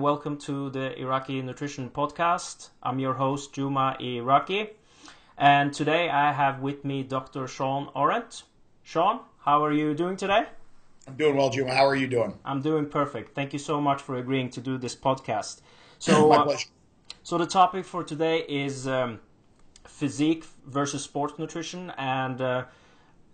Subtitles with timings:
[0.00, 2.70] And welcome to the Iraki Nutrition Podcast.
[2.82, 4.70] I'm your host, Juma Iraki.
[5.36, 7.46] And today I have with me Dr.
[7.46, 8.44] Shawn Arent.
[8.82, 10.46] Shawn, how are you doing today?
[11.06, 11.74] I'm doing well, Juma.
[11.74, 12.38] How are you doing?
[12.46, 13.34] I'm doing perfect.
[13.34, 15.60] Thank you so much for agreeing to do this podcast.
[15.98, 16.56] So, My uh,
[17.22, 19.20] so the topic for today is um,
[19.86, 21.92] physique versus sports nutrition.
[21.98, 22.64] And uh,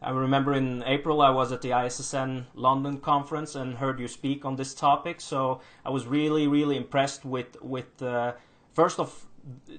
[0.06, 4.44] I remember in April I was at the ISSN London conference and heard you speak
[4.44, 5.20] on this topic.
[5.20, 8.34] So I was really, really impressed with with uh,
[8.72, 9.26] first of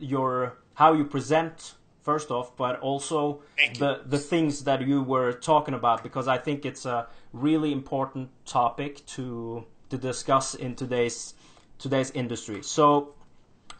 [0.02, 3.42] your how you present first off, but also
[3.80, 8.30] the the things that you were talking about because I think it's a really important
[8.46, 11.36] topic to to discuss in today's
[11.80, 12.62] today's industry.
[12.64, 13.16] So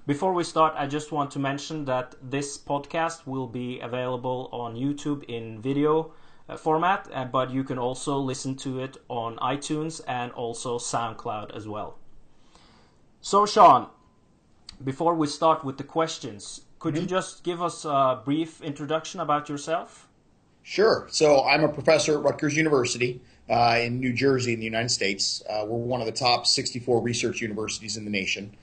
[0.06, 4.76] before we start, I just want to mention that this podcast will be available on
[4.76, 6.14] YouTube in video
[6.56, 11.68] format, uh, but you can also listen to it on iTunes and also SoundCloud as
[11.68, 11.98] well.
[13.20, 13.90] So, Shawn,
[14.84, 19.50] before we start with the questions, could you just give us a brief introduction about
[19.50, 20.08] yourself?
[20.64, 21.08] Sure.
[21.10, 25.42] So I'm a professor at Rutgers University uh, in New Jersey in the United States.
[25.50, 28.54] Uh, we're one of the top 64 research universities in the nation.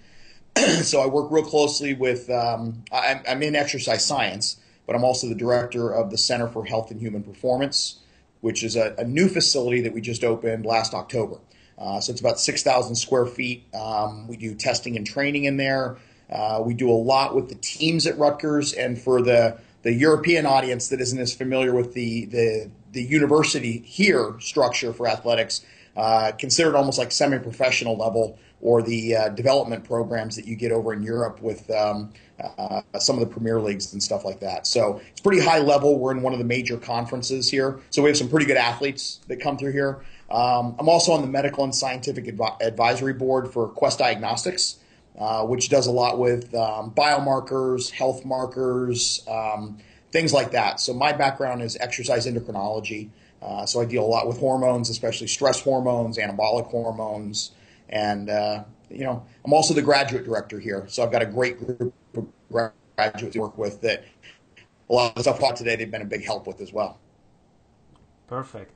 [0.83, 5.29] so I work real closely with, um, I'm, I'm in exercise science, but I'm also
[5.29, 8.01] the director of the Center for Health and Human Performance,
[8.41, 11.39] which is a, a new facility that we just opened last October.
[11.79, 13.65] Uh, so it's about 6,000 square feet.
[13.75, 15.97] Um, we do testing and training in there.
[16.31, 20.47] Uh, we do a lot with the teams at Rutgers, and for the the European
[20.47, 25.65] audience that isn't as familiar with the the, the university here structure for athletics,
[25.97, 30.95] uh, considered almost like semi-professional level or the uh, development programs that you get over
[30.95, 34.67] in Europe with um, uh, some of the Premier Leagues and stuff like that.
[34.67, 35.99] So it's pretty high level.
[35.99, 39.21] We're in one of the major conferences here, so we have some pretty good athletes
[39.29, 40.05] that come through here.
[40.31, 44.79] Um, I'm also on the medical and scientific advi- advisory board for Quest Diagnostics
[45.19, 49.79] uh, which does a lot with um, biomarkers, health markers, um,
[50.11, 50.81] things like that.
[50.81, 53.11] So my background is exercise endocrinology.
[53.41, 57.53] Uh, so I deal a lot with hormones, especially stress hormones, anabolic hormones,
[57.91, 60.87] and uh, you know I'm also the graduate director here.
[60.89, 61.95] So I've got a great group
[62.51, 64.05] graduates work with that
[64.89, 66.99] a lot of the stuff taught today they've been a big help with as well.
[68.27, 68.73] Perfect.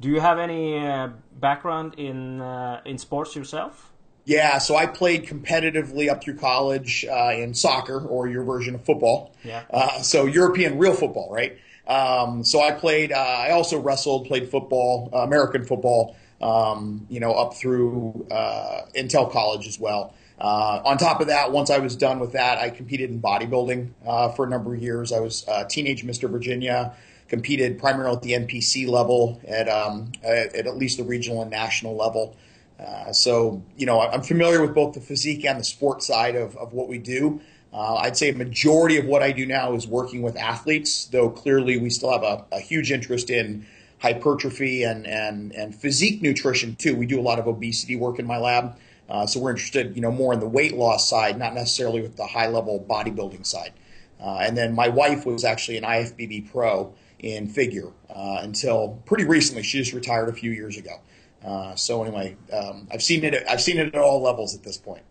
[0.00, 1.08] Do you have any uh,
[1.40, 3.92] background in uh, in sports yourself?
[4.24, 8.84] Yeah, so I played competitively up through college uh, in soccer, or your version of
[8.84, 9.34] football.
[9.42, 9.62] Yeah.
[9.70, 11.58] Uh, so European real football, right?
[11.86, 13.10] Um, so I played.
[13.10, 16.16] Uh, I also wrestled, played football, uh, American football.
[16.40, 20.14] Um, you know, up through uh, Intel College as well.
[20.40, 23.90] Uh, on top of that, once I was done with that, I competed in bodybuilding
[24.06, 25.12] uh, for a number of years.
[25.12, 26.30] I was uh, teenage Mr.
[26.30, 26.94] Virginia.
[27.28, 31.94] Competed primarily at the NPC level, at um, at, at least the regional and national
[31.94, 32.34] level.
[32.80, 36.56] Uh, so, you know, I'm familiar with both the physique and the sport side of,
[36.56, 37.40] of what we do.
[37.72, 41.28] Uh, I'd say a majority of what I do now is working with athletes, though
[41.28, 43.66] clearly we still have a, a huge interest in
[43.98, 46.96] hypertrophy and, and, and physique nutrition too.
[46.96, 48.78] We do a lot of obesity work in my lab.
[49.08, 52.16] Uh, so we're interested, you know, more in the weight loss side, not necessarily with
[52.16, 53.72] the high level bodybuilding side.
[54.20, 59.24] Uh, and then my wife was actually an IFBB pro in figure uh, until pretty
[59.24, 59.62] recently.
[59.62, 61.00] She just retired a few years ago.
[61.44, 63.44] Uh, so anyway, um, I've seen it.
[63.48, 65.02] I've seen it at all levels at this point.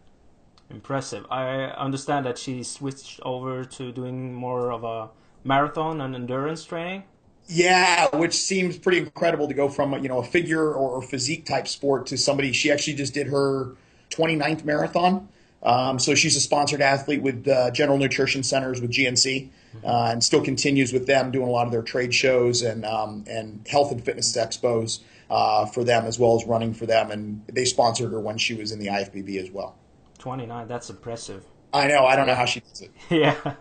[0.70, 1.26] Impressive.
[1.32, 5.10] I understand that she switched over to doing more of a
[5.46, 7.04] marathon and endurance training.
[7.48, 11.68] Yeah, which seems pretty incredible to go from you know a figure or physique type
[11.70, 12.52] sport to somebody.
[12.52, 13.76] She actually just did her
[14.10, 15.28] 29th marathon.
[15.64, 19.50] Um, so she's a sponsored athlete with uh, General Nutrition Centers with GNC,
[19.84, 23.26] uh, and still continues with them doing a lot of their trade shows and um,
[23.28, 27.12] and health and fitness expos uh, for them as well as running for them.
[27.12, 29.76] And they sponsored her when she was in the IFBB as well.
[30.20, 31.44] 29, that's impressive.
[31.74, 32.06] I know.
[32.06, 32.92] I don't know how she does it.
[33.10, 33.56] Yeah.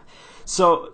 [0.44, 0.92] So,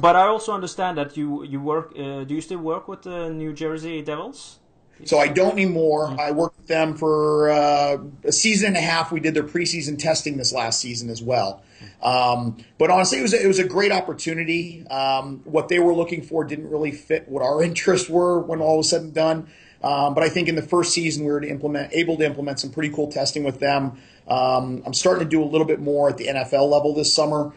[0.00, 1.92] but I also understand that you you work.
[1.96, 4.59] Uh, do you still work with the New Jersey Devils?
[5.04, 6.14] So I don't anymore.
[6.18, 9.10] I worked with them for uh, a season and a half.
[9.10, 11.62] We did their preseason testing this last season as well.
[12.02, 14.86] Um, but honestly, it was a, it was a great opportunity.
[14.88, 18.78] Um, what they were looking for didn't really fit what our interests were when all
[18.78, 19.48] was said and done.
[19.82, 22.60] Um, but I think in the first season we were to implement, able to implement
[22.60, 23.98] some pretty cool testing with them.
[24.28, 27.52] Um, I'm starting to do a little bit more at the NFL level this summer.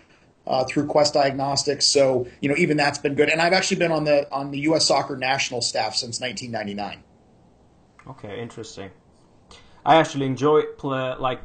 [0.45, 3.94] Uh, through Quest Diagnostics, so you know even that's been good, and I've actually been
[3.94, 4.86] on the on the U.S.
[4.86, 7.01] Soccer national staff since 1999.
[8.08, 8.92] Okay, interesting.
[9.86, 11.42] I actually enjoy play like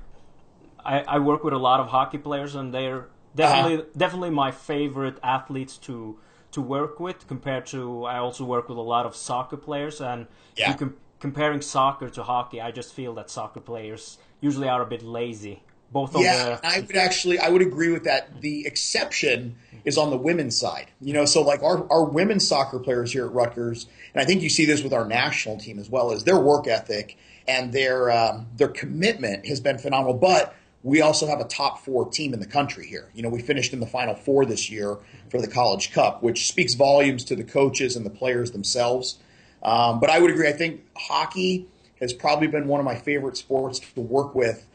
[0.84, 3.84] I, I work with a lot of hockey players and they're definitely uh-huh.
[3.96, 6.18] definitely my favorite athletes to
[6.52, 10.26] to work with compared to I also work with a lot of soccer players and
[10.56, 10.70] Yeah.
[10.70, 14.86] you can comparing soccer to hockey, I just feel that soccer players usually are a
[14.86, 15.62] bit lazy.
[15.90, 16.66] Both yeah, the...
[16.66, 18.40] I would actually I would agree with that.
[18.40, 20.90] The exception is on the women's side.
[21.00, 24.42] You know, so like our, our women's soccer players here at Rutgers, and I think
[24.42, 28.10] you see this with our national team as well, is their work ethic and their
[28.10, 30.14] um, their commitment has been phenomenal.
[30.14, 33.10] But we also have a top four team in the country here.
[33.14, 34.98] You know, we finished in the final four this year
[35.30, 39.18] for the College Cup, which speaks volumes to the coaches and the players themselves.
[39.62, 40.48] Um, but I would agree.
[40.48, 41.66] I think hockey
[42.00, 44.66] has probably been one of my favorite sports to work with.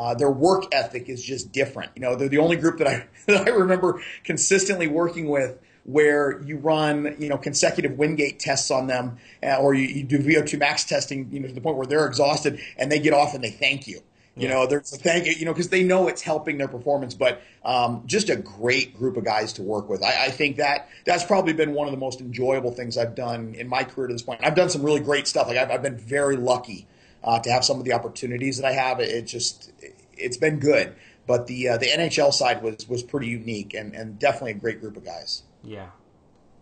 [0.00, 1.90] Uh, their work ethic is just different.
[1.94, 6.40] You know, they're the only group that I that I remember consistently working with where
[6.42, 10.58] you run, you know, consecutive Wingate tests on them, uh, or you, you, do VO2
[10.58, 13.44] max testing, you know, to the point where they're exhausted and they get off and
[13.44, 14.00] they thank you.
[14.36, 14.54] You yeah.
[14.54, 17.12] know, there's a thank you, you know, because they know it's helping their performance.
[17.12, 20.02] But um, just a great group of guys to work with.
[20.02, 23.54] I, I, think that that's probably been one of the most enjoyable things I've done
[23.54, 24.40] in my career to this point.
[24.42, 25.46] I've done some really great stuff.
[25.48, 26.86] Like I've, I've been very lucky
[27.22, 29.00] uh, to have some of the opportunities that I have.
[29.00, 29.72] It, it just
[30.12, 30.94] it's been good.
[31.26, 34.80] But the uh, the NHL side was was pretty unique and, and definitely a great
[34.80, 35.42] group of guys.
[35.62, 35.90] Yeah,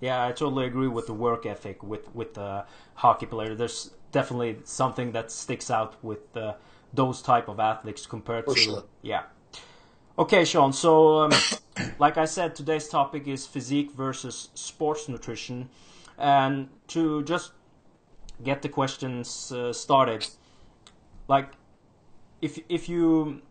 [0.01, 3.55] yeah, I totally agree with the work ethic with with the hockey player.
[3.55, 6.55] There's definitely something that sticks out with uh,
[6.93, 8.85] those type of athletes compared For to sure.
[9.03, 9.23] yeah.
[10.19, 10.73] Okay, Shawn.
[10.73, 11.33] So, um,
[11.99, 15.69] like I said, today's topic is physique versus sports nutrition,
[16.19, 17.53] and to just
[18.43, 20.27] get the questions uh, started,
[21.29, 21.53] like
[22.41, 23.43] if if you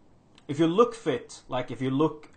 [0.48, 2.30] if you look fit, like if you look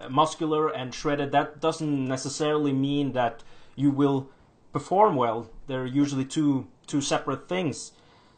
[0.00, 3.42] uh, muscular and shredded, that doesn't necessarily mean that
[3.74, 4.28] you will
[4.72, 5.50] perform well.
[5.66, 7.92] They're usually two two separate things.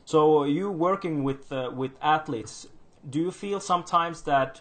[0.04, 2.66] So you working with uh, with athletes,
[3.08, 4.60] do you feel sometimes that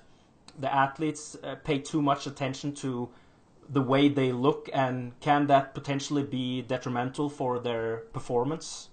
[0.60, 3.10] the athletes uh, pay too much attention to
[3.72, 8.89] the way they look, and can that potentially be detrimental for their performance?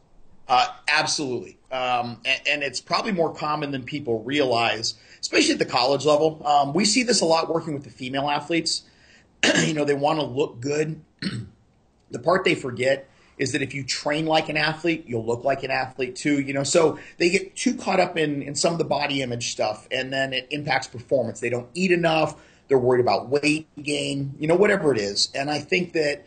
[0.49, 5.65] Uh, absolutely, um, and, and, it's probably more common than people realize, especially at the
[5.65, 6.41] college level.
[6.47, 8.83] Um, we see this a lot working with the female athletes.
[9.65, 11.01] you know, they want to look good.
[12.11, 13.09] the part they forget
[13.39, 16.41] is that if you train like an athlete, you'll look like an athlete too.
[16.41, 19.51] You know, so they get too caught up in in some of the body image
[19.51, 21.41] stuff, and then it impacts performance.
[21.41, 22.41] They don't eat enough.
[22.69, 24.35] They're worried about weight gain.
[24.39, 26.25] You know, whatever it is, and I think that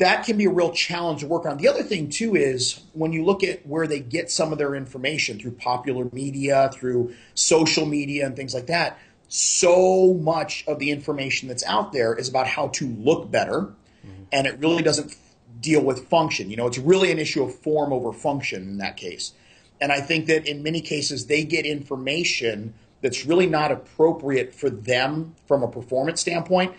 [0.00, 1.58] that can be a real challenge to work on.
[1.58, 4.74] The other thing too is when you look at where they get some of their
[4.74, 8.98] information through popular media, through social media and things like that,
[9.28, 13.74] so much of the information that's out there is about how to look better
[14.04, 14.22] mm-hmm.
[14.32, 15.14] and it really doesn't
[15.60, 16.48] deal with function.
[16.48, 19.34] You know, it's really an issue of form over function in that case.
[19.82, 24.70] And I think that in many cases they get information that's really not appropriate for
[24.70, 26.74] them from a performance standpoint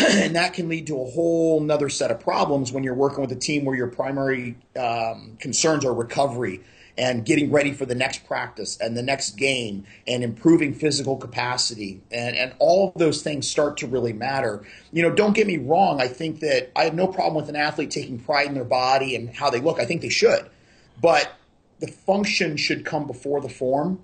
[0.10, 3.32] and that can lead to a whole nother set of problems when you're working with
[3.32, 6.62] a team where your primary um, concerns are recovery
[6.96, 12.00] and getting ready for the next practice and the next game and improving physical capacity
[12.10, 14.62] and, and all of those things start to really matter.
[14.92, 17.56] You know, don't get me wrong, I think that I have no problem with an
[17.56, 19.80] athlete taking pride in their body and how they look.
[19.80, 20.48] I think they should.
[21.00, 21.32] But
[21.80, 24.02] the function should come before the form.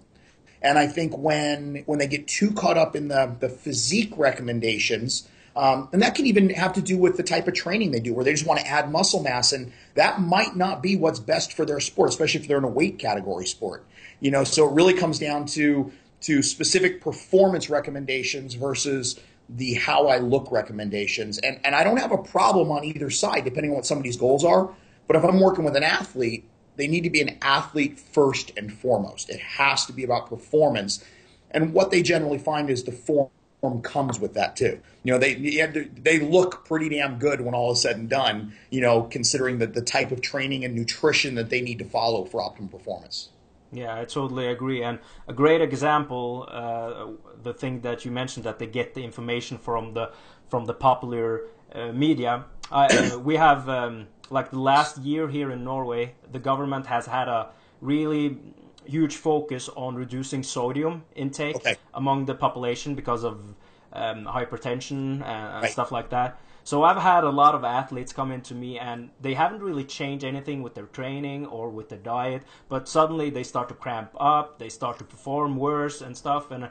[0.63, 5.29] And I think when when they get too caught up in the, the physique recommendations,
[5.57, 8.13] um, and that can even have to do with the type of training they do,
[8.13, 11.55] where they just want to add muscle mass, and that might not be what's best
[11.55, 13.85] for their sport, especially if they're in a weight category sport.
[14.21, 15.91] You know, so it really comes down to
[16.23, 21.39] to specific performance recommendations versus the how I look recommendations.
[21.39, 24.45] And and I don't have a problem on either side, depending on what somebody's goals
[24.45, 24.71] are.
[25.07, 26.45] But if I'm working with an athlete,
[26.77, 29.31] they need to be an athlete first and foremost.
[29.31, 31.03] It has to be about performance.
[31.51, 33.31] And what they generally find is the form
[33.83, 34.81] comes with that too.
[35.03, 38.53] You know, they they look pretty damn good when all is said and done.
[38.71, 42.25] You know, considering the the type of training and nutrition that they need to follow
[42.25, 43.31] for optimum performance.
[43.73, 44.83] Yeah, I totally agree.
[44.83, 47.09] And a great example, uh,
[47.43, 50.13] the thing that you mentioned that they get the information from the
[50.49, 52.45] from the popular uh, media.
[52.71, 57.29] uh, we have um, like the last year here in Norway, the government has had
[57.29, 58.39] a really
[58.87, 61.77] huge focus on reducing sodium intake okay.
[61.95, 63.55] among the population because of
[63.93, 65.73] um, hypertension and, and right.
[65.73, 66.39] stuff like that.
[66.65, 70.25] So I've had a lot of athletes come into me and they haven't really changed
[70.25, 74.59] anything with their training or with their diet, but suddenly they start to cramp up,
[74.59, 76.51] they start to perform worse and stuff.
[76.51, 76.69] And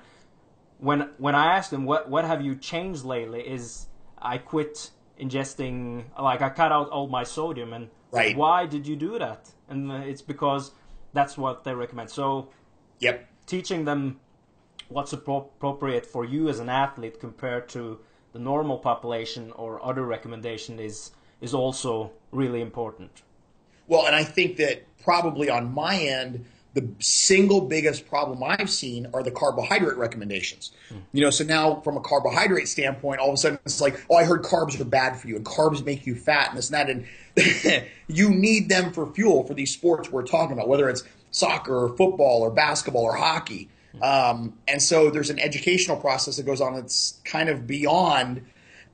[0.80, 6.04] when when I ask them what what have you changed lately, is I quit ingesting
[6.20, 8.36] like I cut out all my sodium and right.
[8.36, 9.50] why did you do that?
[9.70, 10.72] And it's because
[11.16, 12.10] that's what they recommend.
[12.10, 12.50] So,
[13.00, 14.20] yep, teaching them
[14.90, 18.00] what's appropriate for you as an athlete compared to
[18.34, 23.24] the normal population or other recommendation is is also really important.
[23.88, 29.08] Well, and I think that probably on my end, the single biggest problem I've seen
[29.14, 30.72] are the carbohydrate recommendations.
[30.90, 31.02] Mm.
[31.14, 34.16] You know, so now from a carbohydrate standpoint, all of a sudden it's like, oh,
[34.16, 36.76] I heard carbs are bad for you and carbs make you fat and this and
[36.76, 36.90] that.
[36.90, 37.08] And
[38.08, 41.90] you need them for fuel for these sports we're talking about, whether it's soccer or
[41.90, 43.70] football or basketball or hockey.
[44.02, 48.46] Um, and so there's an educational process that goes on that's kind of beyond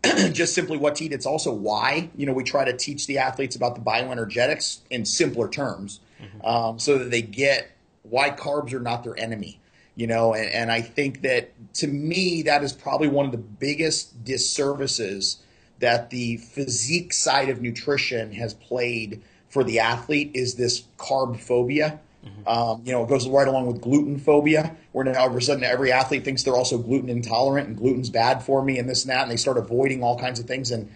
[0.31, 1.13] just simply what to eat.
[1.13, 2.09] It's also why.
[2.15, 6.45] You know, we try to teach the athletes about the bioenergetics in simpler terms mm-hmm.
[6.45, 7.71] um, so that they get
[8.03, 9.59] why carbs are not their enemy.
[9.95, 13.37] You know, and, and I think that to me, that is probably one of the
[13.37, 15.43] biggest disservices
[15.81, 21.99] that the physique side of nutrition has played for the athlete is this carb phobia
[22.25, 22.47] Mm-hmm.
[22.47, 25.41] Um, you know, it goes right along with gluten phobia, where now all of a
[25.41, 29.03] sudden every athlete thinks they're also gluten intolerant and gluten's bad for me and this
[29.03, 30.71] and that, and they start avoiding all kinds of things.
[30.71, 30.93] And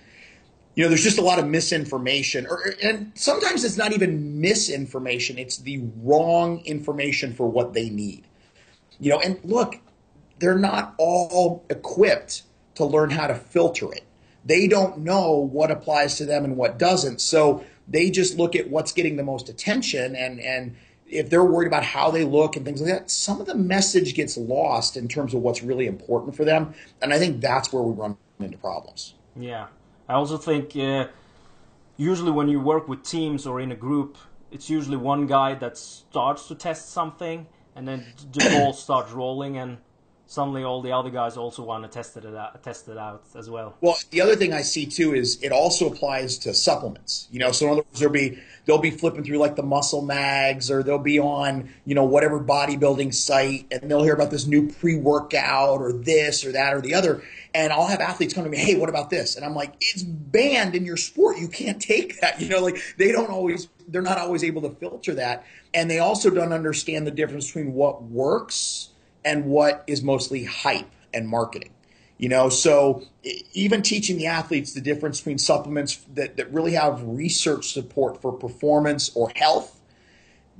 [0.76, 5.40] you know, there's just a lot of misinformation, or and sometimes it's not even misinformation;
[5.40, 8.26] it's the wrong information for what they need.
[9.00, 9.80] You know, and look,
[10.38, 12.44] they're not all equipped
[12.76, 14.04] to learn how to filter it.
[14.46, 17.20] They don't know what applies to them and what doesn't.
[17.20, 20.76] So they just look at what's getting the most attention and and
[21.08, 24.16] if they're worried about how they look and things like that, some of the message
[24.16, 26.74] gets lost in terms of what's really important for them.
[27.02, 29.14] And I think that's where we run into problems.
[29.36, 29.68] Yeah.
[30.10, 31.08] I also think uh,
[31.98, 34.18] usually when you work with teams or in a group,
[34.52, 39.58] it's usually one guy that starts to test something and then the ball starts rolling
[39.58, 39.78] and
[40.28, 43.50] suddenly all the other guys also want to test it out, test it out as
[43.50, 43.76] well.
[43.82, 47.28] Well, the other thing I see too is it also applies to supplements.
[47.32, 50.02] You know, so in other words, there'll be they'll be flipping through like the muscle
[50.02, 54.46] mags or they'll be on you know whatever bodybuilding site and they'll hear about this
[54.48, 57.22] new pre-workout or this or that or the other
[57.56, 59.38] and I'll have athletes come to me, hey, what about this?
[59.38, 61.38] And I'm like, it's banned in your sport.
[61.38, 62.42] You can't take that.
[62.46, 65.46] You know, like they don't always, they're not always able to filter that.
[65.74, 68.90] And they also don't understand the difference between what works
[69.26, 71.72] and what is mostly hype and marketing.
[72.18, 73.04] You know, so
[73.52, 78.32] even teaching the athletes the difference between supplements that, that really have research support for
[78.32, 79.82] performance or health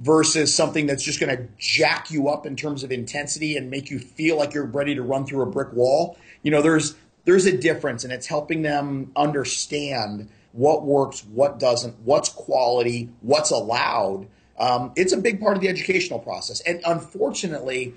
[0.02, 3.90] versus something that's just going to jack you up in terms of intensity and make
[3.90, 6.18] you feel like you're ready to run through a brick wall.
[6.44, 11.98] You know, there's there's a difference and it's helping them understand what works, what doesn't,
[12.02, 14.28] what's quality, what's allowed.
[14.60, 16.62] Um, it's a big part of the educational process.
[16.62, 17.94] And unfortunately,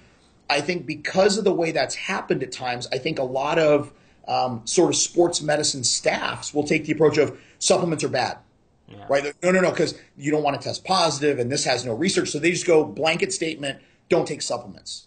[0.51, 3.93] I think because of the way that's happened at times, I think a lot of
[4.27, 8.39] um, sort of sports medicine staffs will take the approach of supplements are bad.
[8.89, 9.05] Yeah.
[9.09, 9.35] Right?
[9.43, 12.31] No, no, no, because you don't want to test positive and this has no research.
[12.31, 15.07] So they just go blanket statement, don't take supplements.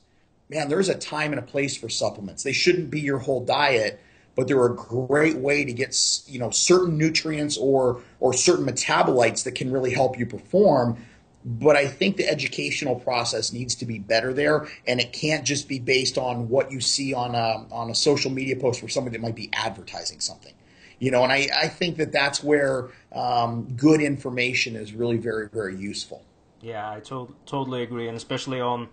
[0.49, 2.43] Man, there's a time and a place for supplements.
[2.43, 3.99] They shouldn't be your whole diet,
[4.35, 9.43] but they're a great way to get you know certain nutrients or or certain metabolites
[9.45, 10.97] that can really help you perform
[11.43, 15.67] but I think the educational process needs to be better there, and it can't just
[15.67, 19.17] be based on what you see on a, on a social media post for somebody
[19.17, 20.53] that might be advertising something.
[20.99, 25.49] You know, and I, I think that that's where um, good information is really very,
[25.49, 26.23] very useful.
[26.61, 28.89] Yeah, I to- totally agree, and especially on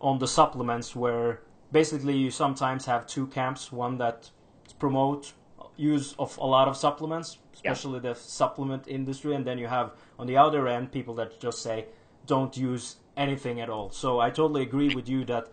[0.00, 1.40] on the supplements where
[1.72, 4.30] basically you sometimes have two camps: one that
[4.80, 5.32] promote
[5.76, 8.12] use of a lot of supplements, especially yeah.
[8.12, 11.86] the supplement industry, and then you have on the other end people that just say
[12.26, 13.90] don't use anything at all.
[13.90, 15.48] So I totally agree with you that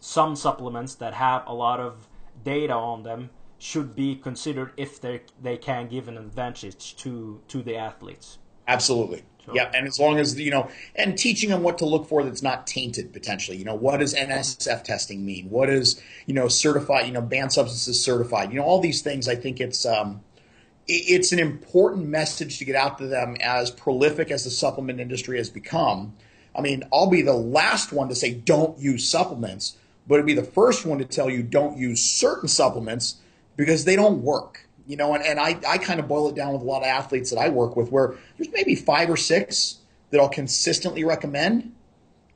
[0.00, 2.08] some supplements that have a lot of
[2.44, 7.62] data on them should be considered if they they can give an advantage to to
[7.62, 8.38] the athletes.
[8.66, 9.24] Absolutely.
[9.48, 9.54] So.
[9.54, 12.42] Yeah, and as long as you know, and teaching them what to look for that's
[12.42, 13.56] not tainted potentially.
[13.56, 15.48] You know, what does NSF testing mean?
[15.48, 17.06] What is you know certified?
[17.06, 18.52] You know, banned substances certified.
[18.52, 19.26] You know, all these things.
[19.26, 20.20] I think it's um,
[20.86, 25.38] it's an important message to get out to them as prolific as the supplement industry
[25.38, 26.14] has become.
[26.54, 29.76] I mean, I'll be the last one to say don't use supplements,
[30.06, 33.16] but it'd be the first one to tell you don't use certain supplements
[33.56, 34.67] because they don't work.
[34.88, 36.88] You know, and, and I, I kind of boil it down with a lot of
[36.88, 39.78] athletes that I work with where there's maybe five or six
[40.10, 41.72] that I'll consistently recommend.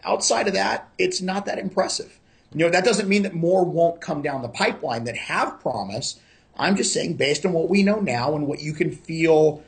[0.05, 2.21] Outside of that, it's not that impressive.
[2.53, 6.21] You know, that doesn't mean that more won't come down the pipeline that have promise
[6.57, 9.63] I'm just saying, based on what we know now and what you can feel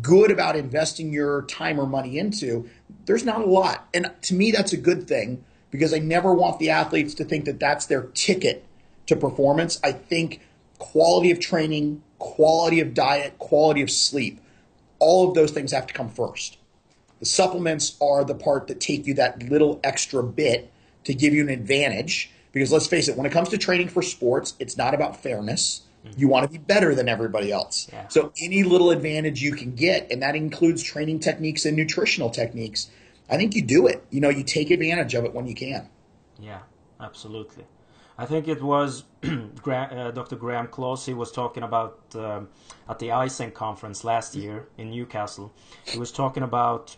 [0.00, 2.68] good about investing your time or money into,
[3.06, 3.88] there's not a lot.
[3.92, 7.44] And to me, that's a good thing because I never want the athletes to think
[7.46, 8.64] that that's their ticket
[9.06, 9.80] to performance.
[9.82, 10.40] I think
[10.78, 14.40] quality of training, quality of diet, quality of sleep,
[15.00, 16.58] all of those things have to come first.
[17.18, 20.70] The supplements are the part that take you that little extra bit
[21.04, 22.30] to give you an advantage.
[22.52, 25.82] Because let's face it, when it comes to training for sports, it's not about fairness
[26.04, 26.18] mm-hmm.
[26.18, 27.88] You want to be better than everybody else.
[27.92, 28.08] Yeah.
[28.08, 32.88] So any little advantage you can get, and that includes training techniques and nutritional techniques,
[33.28, 34.04] I think you do it.
[34.10, 35.88] You know, you take advantage of it when you can.
[36.38, 36.60] Yeah,
[37.00, 37.64] absolutely.
[38.20, 40.36] I think it was uh, Dr.
[40.36, 41.06] Graham Close.
[41.06, 42.48] He was talking about um,
[42.86, 45.54] at the ISENC conference last year in Newcastle.
[45.86, 46.96] He was talking about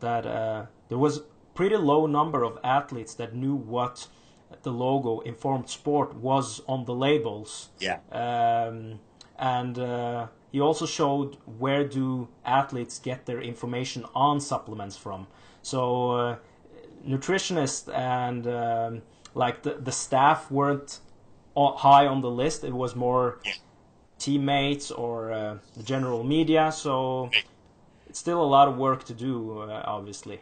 [0.00, 1.20] that uh, there was
[1.54, 4.08] pretty low number of athletes that knew what
[4.62, 7.68] the logo informed sport was on the labels.
[7.78, 7.98] Yeah.
[8.10, 9.00] Um,
[9.38, 15.26] and uh, he also showed where do athletes get their information on supplements from.
[15.60, 16.36] So uh,
[17.06, 19.02] nutritionists and um,
[19.34, 21.00] like the, the staff weren't
[21.56, 22.64] high on the list.
[22.64, 23.40] It was more
[24.18, 26.72] teammates or uh, the general media.
[26.72, 27.30] So
[28.08, 30.40] it's still a lot of work to do, uh, obviously.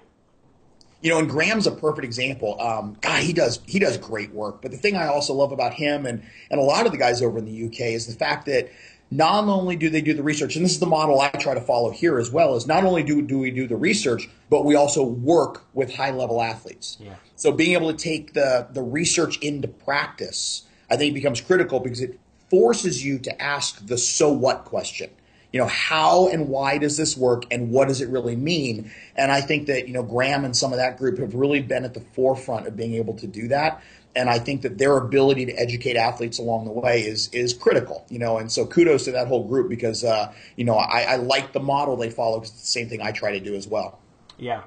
[1.00, 2.60] You know, and Graham's a perfect example.
[2.60, 4.62] Um, God, he does he does great work.
[4.62, 7.22] But the thing I also love about him and and a lot of the guys
[7.22, 8.70] over in the UK is the fact that
[9.16, 11.60] not only do they do the research, and this is the model I try to
[11.60, 14.74] follow here as well, is not only do, do we do the research, but we
[14.74, 16.96] also work with high level athletes.
[16.98, 17.14] Yeah.
[17.36, 22.00] So being able to take the, the research into practice, I think becomes critical because
[22.00, 25.10] it forces you to ask the so what question.
[25.52, 28.90] You know, how and why does this work and what does it really mean?
[29.16, 31.84] And I think that, you know, Graham and some of that group have really been
[31.84, 33.82] at the forefront of being able to do that
[34.14, 38.04] and I think that their ability to educate athletes along the way is is critical.
[38.08, 41.16] You know, and so kudos to that whole group because uh, you know I, I
[41.16, 43.66] like the model they follow because it's the same thing I try to do as
[43.66, 44.00] well.
[44.38, 44.62] Yeah,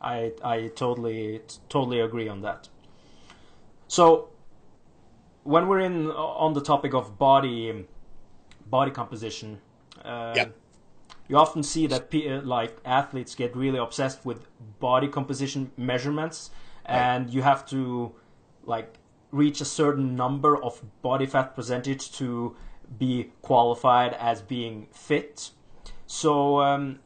[0.00, 2.68] I I totally totally agree on that.
[3.88, 4.30] So
[5.44, 7.86] when we're in on the topic of body
[8.66, 9.60] body composition,
[10.04, 10.46] uh,
[11.28, 12.12] you often see that
[12.44, 14.46] like athletes get really obsessed with
[14.80, 16.50] body composition measurements,
[16.84, 17.34] and right.
[17.34, 18.12] you have to
[18.64, 18.94] like
[19.30, 22.56] reach a certain number of body fat percentage to
[22.98, 25.50] be qualified as being fit.
[26.06, 26.98] So um,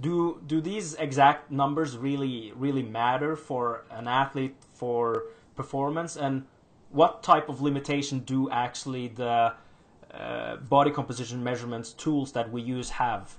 [0.00, 6.44] do do these exact numbers really really matter for an athlete for performance and
[6.90, 9.54] what type of limitation do actually the
[10.18, 13.34] uh, body composition measurements tools that we use have?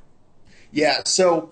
[0.72, 1.52] Yeah, so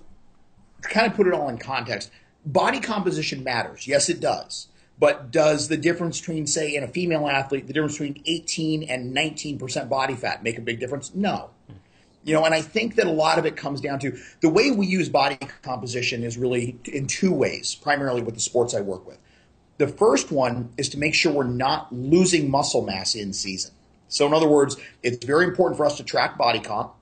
[0.81, 2.11] to kind of put it all in context,
[2.45, 3.87] body composition matters.
[3.87, 4.67] Yes, it does.
[4.97, 9.15] But does the difference between, say, in a female athlete, the difference between 18 and
[9.15, 11.13] 19% body fat make a big difference?
[11.13, 11.49] No.
[12.23, 14.71] You know, and I think that a lot of it comes down to the way
[14.71, 19.05] we use body composition is really in two ways, primarily with the sports I work
[19.05, 19.19] with.
[19.77, 23.74] The first one is to make sure we're not losing muscle mass in season.
[24.15, 26.93] So, in other words, it's very important for us to track body comp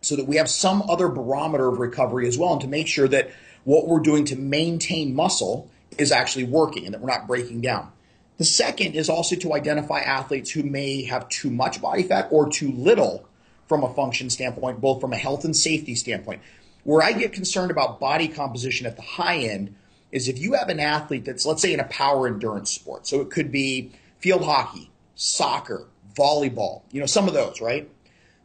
[0.00, 3.06] so that we have some other barometer of recovery as well, and to make sure
[3.06, 3.30] that
[3.62, 7.92] what we're doing to maintain muscle is actually working and that we're not breaking down.
[8.38, 12.50] The second is also to identify athletes who may have too much body fat or
[12.50, 13.28] too little
[13.68, 16.42] from a function standpoint, both from a health and safety standpoint.
[16.82, 19.76] Where I get concerned about body composition at the high end
[20.10, 23.06] is if you have an athlete that's, let's say, in a power endurance sport.
[23.06, 25.86] So it could be field hockey, soccer,
[26.20, 27.88] volleyball, you know, some of those, right?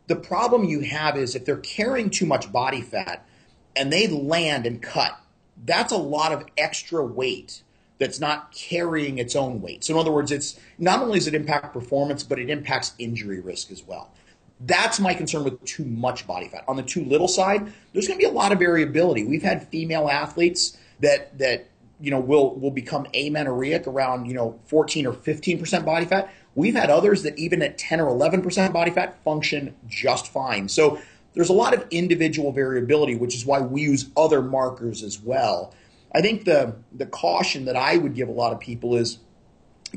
[0.08, 3.28] The problem you have is if they're carrying too much body fat
[3.76, 5.20] and they land and cut
[5.64, 7.62] that's a lot of extra weight
[7.98, 9.84] that's not carrying its own weight.
[9.84, 13.40] So in other words, it's not only does it impact performance, but it impacts injury
[13.40, 14.12] risk as well.
[14.60, 16.66] That's my concern with too much body fat.
[16.68, 19.26] On the too little side, there's going to be a lot of variability.
[19.26, 21.68] We've had female athletes that that
[22.00, 26.34] you know will will become amenorrheic around you know 14 or 15 percent body fat.
[26.56, 30.70] We've had others that even at 10 or 11 percent body fat function just fine.
[30.70, 31.00] So
[31.34, 35.74] there's a lot of individual variability, which is why we use other markers as well.
[36.14, 39.20] I think the the caution that I would give a lot of people is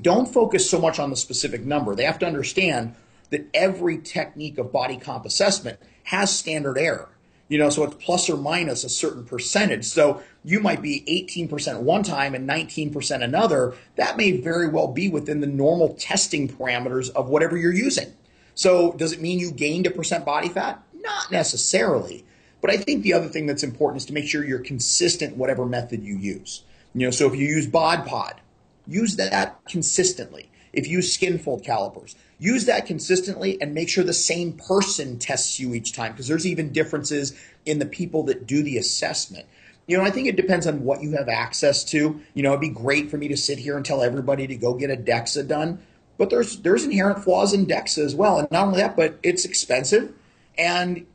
[0.02, 1.94] don't focus so much on the specific number.
[1.94, 2.94] They have to understand
[3.30, 7.08] that every technique of body comp assessment has standard error.
[7.48, 9.86] You know, so it's plus or minus a certain percentage.
[9.86, 13.74] So you might be 18% one time and 19% another.
[13.96, 18.12] That may very well be within the normal testing parameters of whatever you're using.
[18.54, 20.82] So does it mean you gained a percent body fat?
[20.94, 22.24] Not necessarily.
[22.60, 25.64] But I think the other thing that's important is to make sure you're consistent whatever
[25.64, 26.64] method you use.
[26.94, 28.40] You know, so if you use bod pod,
[28.86, 30.50] use that consistently.
[30.72, 35.18] If you use skin fold calipers, use that consistently and make sure the same person
[35.18, 39.46] tests you each time because there's even differences in the people that do the assessment.
[39.86, 42.20] You know, I think it depends on what you have access to.
[42.34, 44.74] You know, it'd be great for me to sit here and tell everybody to go
[44.74, 45.80] get a DEXA done,
[46.18, 48.38] but there's there's inherent flaws in DEXA as well.
[48.38, 50.12] And not only that, but it's expensive
[50.56, 51.06] and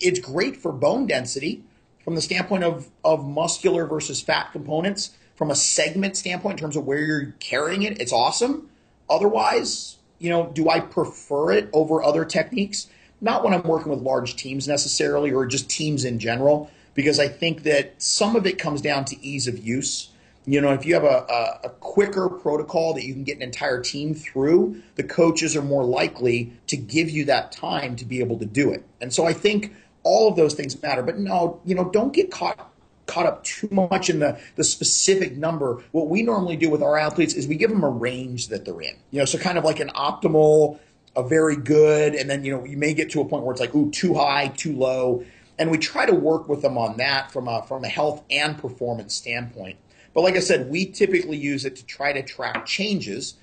[0.00, 1.64] it's great for bone density
[2.04, 5.16] from the standpoint of, of muscular versus fat components.
[5.34, 8.70] From a segment standpoint, in terms of where you're carrying it, it's awesome.
[9.10, 12.88] Otherwise, you know, do I prefer it over other techniques?
[13.20, 17.28] Not when I'm working with large teams necessarily, or just teams in general, because I
[17.28, 20.10] think that some of it comes down to ease of use.
[20.46, 23.80] You know, if you have a, a, quicker protocol that you can get an entire
[23.80, 28.38] team through, the coaches are more likely to give you that time to be able
[28.40, 28.84] to do it.
[29.00, 31.02] And so I think all of those things matter.
[31.02, 32.73] But no, you know, don't get caught
[33.06, 35.82] caught up too much in the, the specific number.
[35.92, 38.80] What we normally do with our athletes is we give them a range that they're
[38.80, 38.96] in.
[39.10, 40.78] You know, so kind of like an optimal,
[41.16, 43.60] a very good, and then you know you may get to a point where it's
[43.60, 45.24] like, ooh, too high, too low.
[45.58, 48.58] And we try to work with them on that from a from a health and
[48.58, 49.78] performance standpoint.
[50.12, 53.34] But like I said, we typically use it to try to track changes.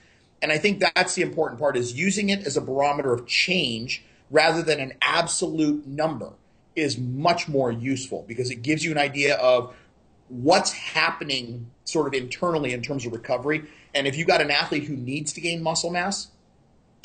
[0.41, 4.03] And I think that's the important part is using it as a barometer of change
[4.31, 6.33] rather than an absolute number
[6.75, 9.75] is much more useful because it gives you an idea of
[10.29, 13.65] what's happening sort of internally in terms of recovery.
[13.93, 16.29] And if you've got an athlete who needs to gain muscle mass,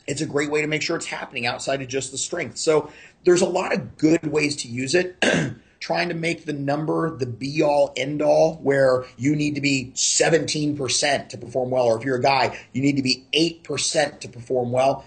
[0.06, 2.58] it's a great way to make sure it's happening outside of just the strength.
[2.58, 2.92] So
[3.24, 5.16] there's a lot of good ways to use it.
[5.78, 9.92] trying to make the number the be all end all where you need to be
[9.94, 14.28] 17% to perform well, or if you're a guy, you need to be 8% to
[14.28, 15.04] perform well.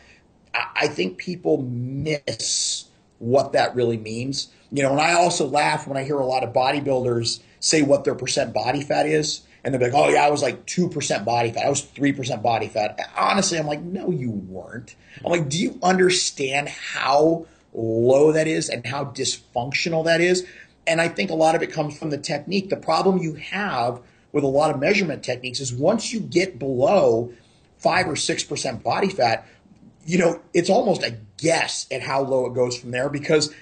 [0.54, 2.89] I think people miss
[3.20, 4.50] what that really means.
[4.72, 8.04] You know, and I also laugh when I hear a lot of bodybuilders say what
[8.04, 9.42] their percent body fat is.
[9.64, 11.66] And they're like, oh, yeah, I was like 2% body fat.
[11.66, 12.98] I was 3% body fat.
[13.18, 14.96] Honestly, I'm like, no, you weren't.
[15.24, 20.48] I'm like, do you understand how low that is and how dysfunctional that is?
[20.88, 22.70] And I think a lot of it comes from the technique.
[22.70, 24.02] The problem you have
[24.32, 27.34] with a lot of measurement techniques is once you get below
[27.78, 29.46] five or six percent body fat,
[30.06, 33.54] you know, it's almost a guess at how low it goes from there because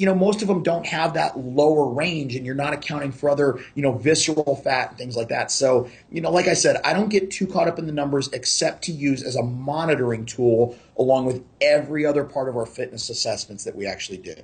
[0.00, 3.28] you know most of them don't have that lower range and you're not accounting for
[3.28, 5.50] other you know visceral fat and things like that.
[5.50, 8.28] So you know like i said i don't get too caught up in the numbers
[8.32, 13.10] except to use as a monitoring tool along with every other part of our fitness
[13.10, 14.34] assessments that we actually do.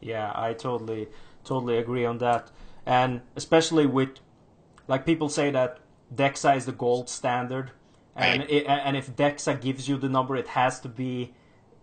[0.00, 1.08] Yeah, I totally
[1.44, 2.50] totally agree on that,
[2.86, 4.10] and especially with
[4.88, 5.78] like people say that
[6.14, 7.70] DEXA is the gold standard,
[8.16, 11.34] and it, and if DEXA gives you the number, it has to be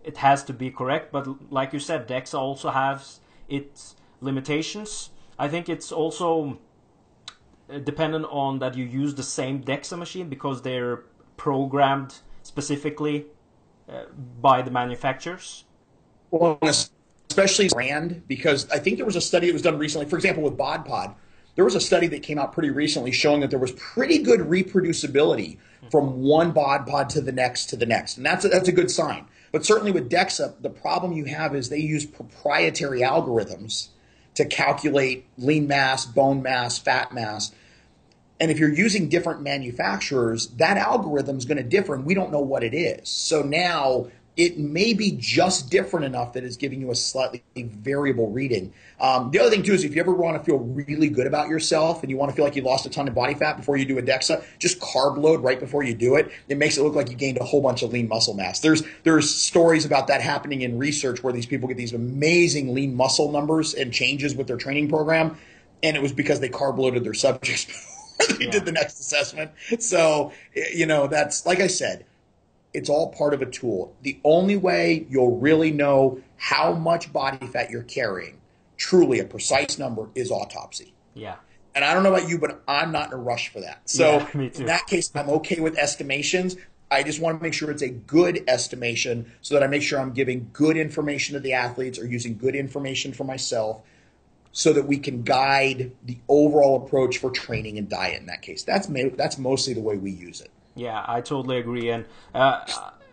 [0.04, 1.12] it has to be correct.
[1.12, 5.10] But like you said, DEXA also has its limitations.
[5.38, 6.58] I think it's also
[7.70, 11.04] uh, dependent on that you use the same DEXA machine because they're
[11.36, 13.26] programmed specifically
[13.88, 14.04] uh,
[14.40, 15.64] by the manufacturers.
[16.30, 20.16] Well, especially brand, because I think there was a study that was done recently, for
[20.16, 21.14] example, with Bod Pod.
[21.54, 24.40] There was a study that came out pretty recently showing that there was pretty good
[24.40, 25.58] reproducibility
[25.90, 28.16] from one bod pod to the next to the next.
[28.16, 29.26] And that's a, that's a good sign.
[29.52, 33.88] But certainly with DEXA, the problem you have is they use proprietary algorithms
[34.34, 37.52] to calculate lean mass, bone mass, fat mass.
[38.40, 42.30] And if you're using different manufacturers, that algorithm is going to differ, and we don't
[42.30, 43.08] know what it is.
[43.08, 48.30] So now it may be just different enough that it's giving you a slightly variable
[48.30, 48.72] reading.
[49.00, 51.48] Um, the other thing too is if you ever want to feel really good about
[51.48, 53.76] yourself and you want to feel like you lost a ton of body fat before
[53.76, 56.30] you do a DEXA, just carb load right before you do it.
[56.48, 58.60] It makes it look like you gained a whole bunch of lean muscle mass.
[58.60, 62.94] There's there's stories about that happening in research where these people get these amazing lean
[62.94, 65.36] muscle numbers and changes with their training program,
[65.82, 67.64] and it was because they carb loaded their subjects
[68.18, 68.50] before they yeah.
[68.52, 69.50] did the next assessment.
[69.80, 72.04] So you know that's like I said
[72.78, 73.92] it's all part of a tool.
[74.02, 78.38] The only way you'll really know how much body fat you're carrying,
[78.76, 80.94] truly a precise number, is autopsy.
[81.12, 81.34] Yeah.
[81.74, 83.90] And I don't know about you, but I'm not in a rush for that.
[83.90, 86.56] So yeah, in that case, I'm okay with estimations.
[86.88, 89.98] I just want to make sure it's a good estimation so that I make sure
[89.98, 93.82] I'm giving good information to the athletes or using good information for myself
[94.52, 98.62] so that we can guide the overall approach for training and diet in that case.
[98.62, 98.86] That's
[99.16, 100.52] that's mostly the way we use it.
[100.78, 101.90] Yeah, I totally agree.
[101.90, 102.64] And uh,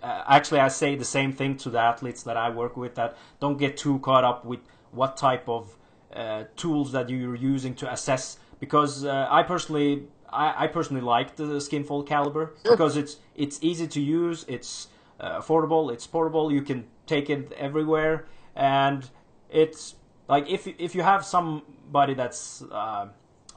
[0.04, 3.18] uh, actually, I say the same thing to the athletes that I work with that
[3.40, 4.60] don't get too caught up with
[4.92, 5.76] what type of
[6.14, 8.38] uh, tools that you're using to assess.
[8.60, 13.88] Because uh, I personally, I, I, personally like the Skinfold caliper because it's it's easy
[13.88, 14.88] to use, it's
[15.20, 16.52] uh, affordable, it's portable.
[16.52, 19.10] You can take it everywhere, and
[19.50, 19.96] it's
[20.30, 22.64] like if if you have somebody that's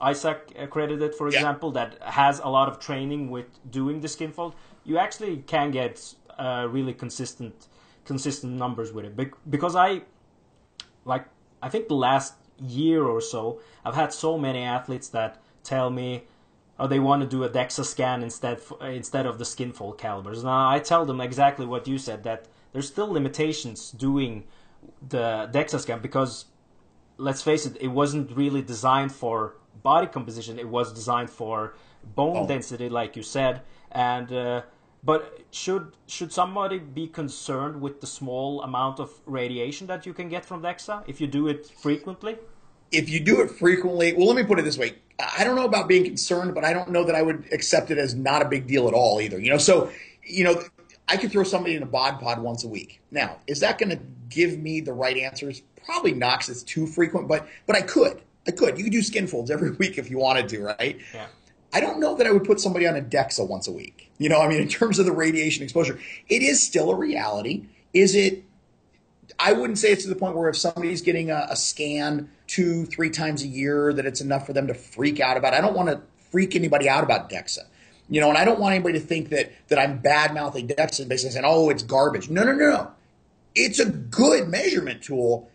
[0.01, 1.87] ISAK accredited, for example, yeah.
[1.87, 6.67] that has a lot of training with doing the skinfold, you actually can get uh,
[6.71, 7.69] really consistent
[8.05, 9.51] consistent numbers with it.
[9.51, 10.03] because I
[11.05, 11.27] like
[11.63, 16.25] I think the last year or so, I've had so many athletes that tell me
[16.79, 20.45] oh, they want to do a DEXA scan instead instead of the skinfold calipers.
[20.45, 24.45] Now I tell them exactly what you said that there's still limitations doing
[25.07, 26.47] the DEXA scan because
[27.17, 30.59] let's face it, it wasn't really designed for body composition.
[30.59, 31.75] It was designed for
[32.15, 32.47] bone oh.
[32.47, 33.63] density, like you said,
[33.93, 34.63] and uh,
[35.03, 40.29] but should should somebody be concerned with the small amount of radiation that you can
[40.29, 42.37] get from DEXA if you do it frequently?
[42.91, 45.65] If you do it frequently, well, let me put it this way: I don't know
[45.65, 48.47] about being concerned, but I don't know that I would accept it as not a
[48.47, 49.39] big deal at all either.
[49.39, 49.91] You know, so
[50.23, 50.63] you know,
[51.09, 53.01] I could throw somebody in a bod pod once a week.
[53.11, 55.63] Now, is that going to give me the right answers?
[55.85, 57.29] Probably not, because it's too frequent.
[57.29, 58.79] But but I could, I could.
[58.79, 60.99] You could do skin folds every week if you wanted to, right?
[61.15, 61.27] Yeah.
[61.73, 64.11] I don't know that I would put somebody on a DEXA once a week.
[64.17, 67.67] You know, I mean, in terms of the radiation exposure, it is still a reality.
[67.93, 68.43] Is it?
[69.39, 72.87] I wouldn't say it's to the point where if somebody's getting a, a scan two,
[72.87, 75.53] three times a year, that it's enough for them to freak out about.
[75.53, 77.61] I don't want to freak anybody out about DEXA.
[78.09, 81.01] You know, and I don't want anybody to think that that I'm bad mouthing DEXA
[81.01, 82.91] and basically saying, "Oh, it's garbage." No, no, no, no.
[83.55, 85.51] It's a good measurement tool.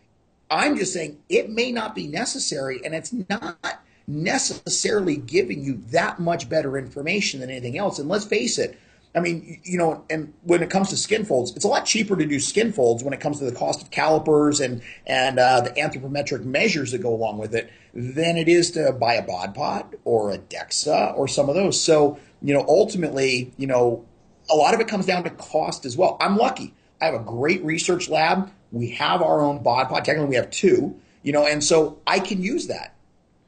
[0.54, 6.20] I'm just saying it may not be necessary, and it's not necessarily giving you that
[6.20, 8.00] much better information than anything else.
[8.00, 8.78] And let's face it,
[9.16, 12.16] I mean, you know, and when it comes to skin folds, it's a lot cheaper
[12.16, 15.62] to do skin folds when it comes to the cost of calipers and and uh,
[15.62, 19.54] the anthropometric measures that go along with it than it is to buy a bod
[19.54, 21.80] pod or a DEXA or some of those.
[21.80, 24.04] So, you know, ultimately, you know,
[24.50, 26.18] a lot of it comes down to cost as well.
[26.20, 26.74] I'm lucky.
[27.00, 28.52] I have a great research lab.
[28.74, 30.04] We have our own bod pod.
[30.04, 31.00] Technically, we have two.
[31.22, 32.96] You know, and so I can use that.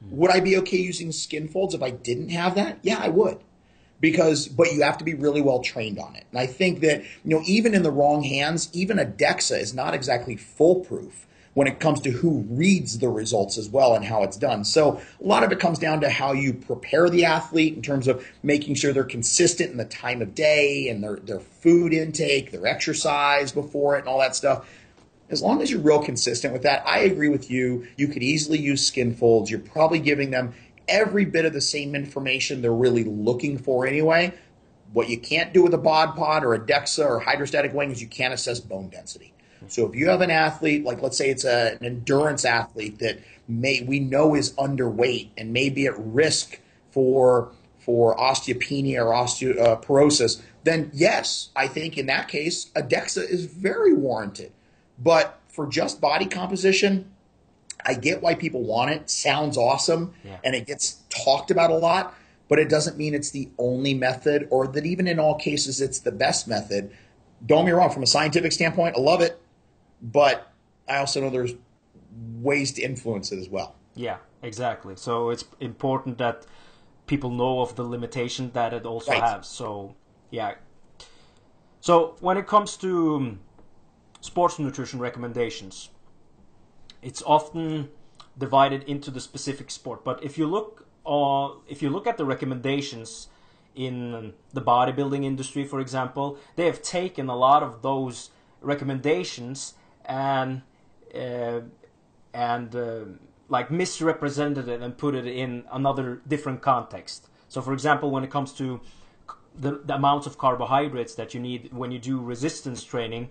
[0.02, 0.16] Hmm.
[0.16, 2.78] Would I be okay using skin folds if I didn't have that?
[2.82, 3.38] Yeah, I would.
[4.00, 6.24] Because, but you have to be really well trained on it.
[6.30, 9.74] And I think that, you know, even in the wrong hands, even a DEXA is
[9.74, 14.22] not exactly foolproof when it comes to who reads the results as well and how
[14.22, 14.62] it's done.
[14.64, 18.06] So a lot of it comes down to how you prepare the athlete in terms
[18.06, 22.50] of making sure they're consistent in the time of day and their, their food intake,
[22.50, 24.68] their exercise before it and all that stuff
[25.28, 27.86] as long as you're real consistent with that, I agree with you.
[27.96, 29.50] You could easily use skin folds.
[29.50, 30.54] You're probably giving them
[30.88, 34.32] every bit of the same information they're really looking for anyway.
[34.92, 38.00] What you can't do with a bod pod or a DEXA or hydrostatic weighing is
[38.00, 39.32] you can't assess bone density.
[39.68, 43.18] So if you have an athlete, like let's say it's a, an endurance athlete that
[43.48, 46.60] may we know is underweight and may be at risk
[46.90, 53.28] for for osteopenia or osteoporosis, uh, then yes, I think in that case a DEXA
[53.28, 54.52] is very warranted.
[54.98, 57.10] But for just body composition,
[57.84, 59.10] I get why people want it.
[59.10, 60.38] Sounds awesome, Yeah.
[60.44, 62.14] and it gets talked about a lot.
[62.48, 65.98] But it doesn't mean it's the only method, or that even in all cases it's
[65.98, 66.90] the best method.
[67.44, 67.90] Don't get me wrong.
[67.90, 69.40] From a scientific standpoint, I love it,
[70.00, 70.52] but
[70.88, 71.54] I also know there's
[72.40, 73.74] ways to influence it as well.
[73.94, 74.94] Yeah, exactly.
[74.96, 76.46] So it's important that
[77.06, 79.22] people know of the limitation that it also Right.
[79.22, 79.48] has.
[79.48, 79.94] So
[80.30, 80.54] yeah.
[81.80, 83.40] So when it comes to um,
[84.26, 85.90] sports nutrition recommendations,
[87.02, 87.88] it's often
[88.36, 90.04] divided into the specific sport.
[90.04, 93.28] But if you look, uh, if you look at the recommendations
[93.74, 100.62] in the bodybuilding industry, for example, they have taken a lot of those recommendations and
[101.14, 101.60] uh,
[102.34, 103.04] and uh,
[103.48, 107.28] like misrepresented it and put it in another different context.
[107.48, 108.80] So, for example, when it comes to
[109.58, 113.30] the, the amounts of carbohydrates that you need when you do resistance training,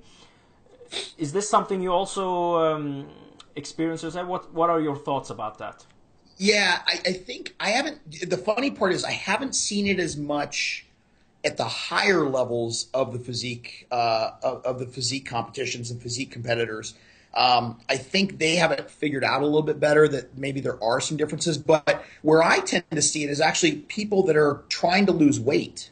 [1.17, 3.07] is this something you also um,
[3.55, 4.03] experience?
[4.03, 5.85] What What are your thoughts about that?
[6.37, 8.29] Yeah, I, I think I haven't.
[8.29, 10.85] The funny part is I haven't seen it as much
[11.45, 16.31] at the higher levels of the physique uh, of, of the physique competitions and physique
[16.31, 16.95] competitors.
[17.35, 20.81] Um, I think they have it figured out a little bit better that maybe there
[20.81, 21.57] are some differences.
[21.57, 25.39] But where I tend to see it is actually people that are trying to lose
[25.39, 25.91] weight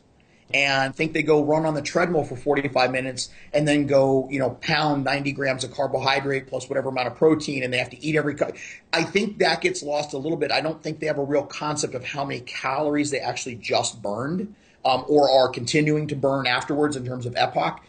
[0.54, 4.38] and think they go run on the treadmill for 45 minutes and then go, you
[4.38, 8.04] know, pound 90 grams of carbohydrate plus whatever amount of protein and they have to
[8.06, 8.36] eat every.
[8.36, 8.54] Co-
[8.92, 10.52] I think that gets lost a little bit.
[10.52, 14.02] I don't think they have a real concept of how many calories they actually just
[14.02, 14.54] burned
[14.86, 17.80] um, or are continuing to burn afterwards in terms of EPOC.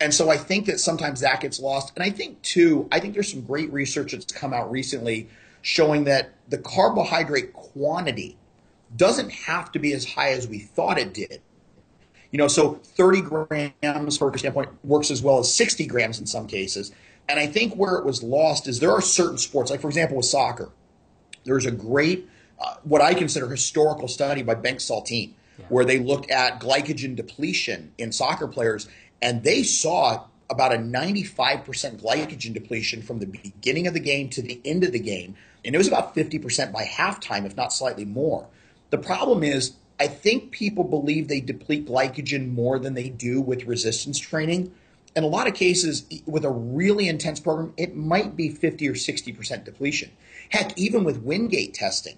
[0.00, 1.92] And so I think that sometimes that gets lost.
[1.96, 5.28] And I think too, I think there's some great research that's come out recently
[5.60, 8.36] showing that the carbohydrate quantity
[8.94, 11.40] doesn't have to be as high as we thought it did.
[12.36, 16.46] You know, so 30 grams per standpoint works as well as 60 grams in some
[16.46, 16.92] cases.
[17.30, 20.18] And I think where it was lost is there are certain sports, like for example
[20.18, 20.68] with soccer,
[21.44, 22.28] there's a great,
[22.60, 25.32] uh, what I consider historical study by Bengt Saltin,
[25.70, 28.86] where they looked at glycogen depletion in soccer players,
[29.22, 31.32] and they saw about a 95%
[32.02, 35.74] glycogen depletion from the beginning of the game to the end of the game, and
[35.74, 38.46] it was about 50% by halftime, if not slightly more.
[38.90, 43.64] The problem is, I think people believe they deplete glycogen more than they do with
[43.64, 44.72] resistance training.
[45.14, 48.92] In a lot of cases, with a really intense program, it might be 50 or
[48.92, 50.10] 60% depletion.
[50.50, 52.16] Heck, even with Wingate testing,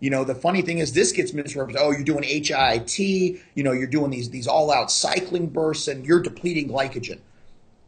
[0.00, 1.86] You know, the funny thing is this gets misrepresented.
[1.86, 6.04] Oh, you're doing HIIT, you know, you're doing these these all out cycling bursts and
[6.06, 7.20] you're depleting glycogen.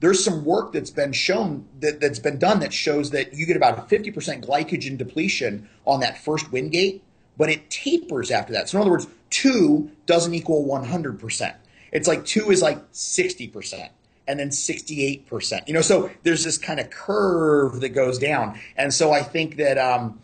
[0.00, 3.56] There's some work that's been shown that, that's been done that shows that you get
[3.56, 7.02] about a 50% glycogen depletion on that first Wingate,
[7.36, 8.68] but it tapers after that.
[8.68, 11.54] So in other words, two doesn't equal 100%.
[11.92, 13.90] It's like two is like 60%
[14.28, 15.68] and then 68%.
[15.68, 18.58] You know, so there's this kind of curve that goes down.
[18.76, 20.20] And so I think that um,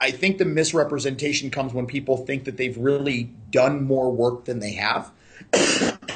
[0.00, 4.60] I think the misrepresentation comes when people think that they've really done more work than
[4.60, 5.10] they have.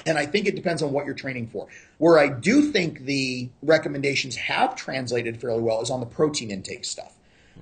[0.06, 1.68] and I think it depends on what you're training for.
[1.98, 6.84] Where I do think the recommendations have translated fairly well is on the protein intake
[6.84, 7.14] stuff.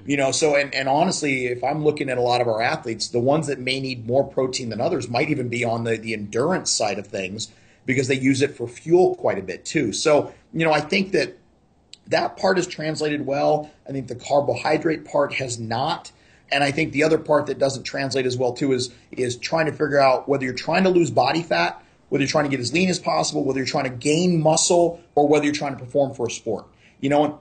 [0.07, 3.09] You know, so and, and honestly, if I'm looking at a lot of our athletes,
[3.09, 6.14] the ones that may need more protein than others might even be on the, the
[6.14, 7.50] endurance side of things
[7.87, 9.92] because they use it for fuel quite a bit too.
[9.92, 11.37] So, you know, I think that
[12.07, 13.70] that part is translated well.
[13.88, 16.12] I think the carbohydrate part has not.
[16.53, 19.66] And I think the other part that doesn't translate as well too is is trying
[19.66, 22.61] to figure out whether you're trying to lose body fat, whether you're trying to get
[22.61, 25.79] as lean as possible, whether you're trying to gain muscle, or whether you're trying to
[25.79, 26.66] perform for a sport.
[27.00, 27.40] You know,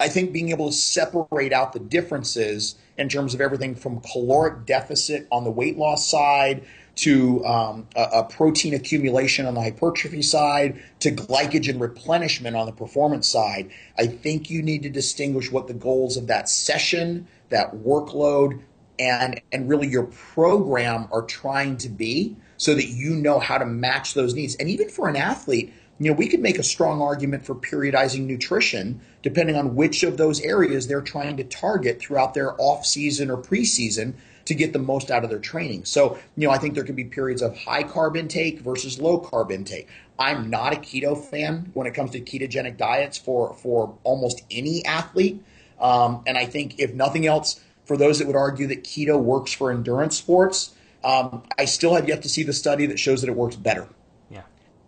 [0.00, 4.64] I think being able to separate out the differences in terms of everything from caloric
[4.64, 6.64] deficit on the weight loss side
[6.96, 12.72] to um, a, a, protein accumulation on the hypertrophy side to glycogen replenishment on the
[12.72, 13.70] performance side.
[13.96, 18.60] I think you need to distinguish what the goals of that session, that workload,
[18.98, 23.64] and and really your program are trying to be so that you know how to
[23.64, 24.54] match those needs.
[24.56, 28.26] And even for an athlete, you know, we could make a strong argument for periodizing
[28.26, 33.30] nutrition depending on which of those areas they're trying to target throughout their off season
[33.30, 34.14] or preseason
[34.46, 35.84] to get the most out of their training.
[35.84, 39.20] So, you know, I think there can be periods of high carb intake versus low
[39.20, 39.88] carb intake.
[40.18, 44.84] I'm not a keto fan when it comes to ketogenic diets for for almost any
[44.84, 45.42] athlete.
[45.80, 49.52] Um, and I think if nothing else, for those that would argue that keto works
[49.52, 53.28] for endurance sports, um, I still have yet to see the study that shows that
[53.28, 53.88] it works better.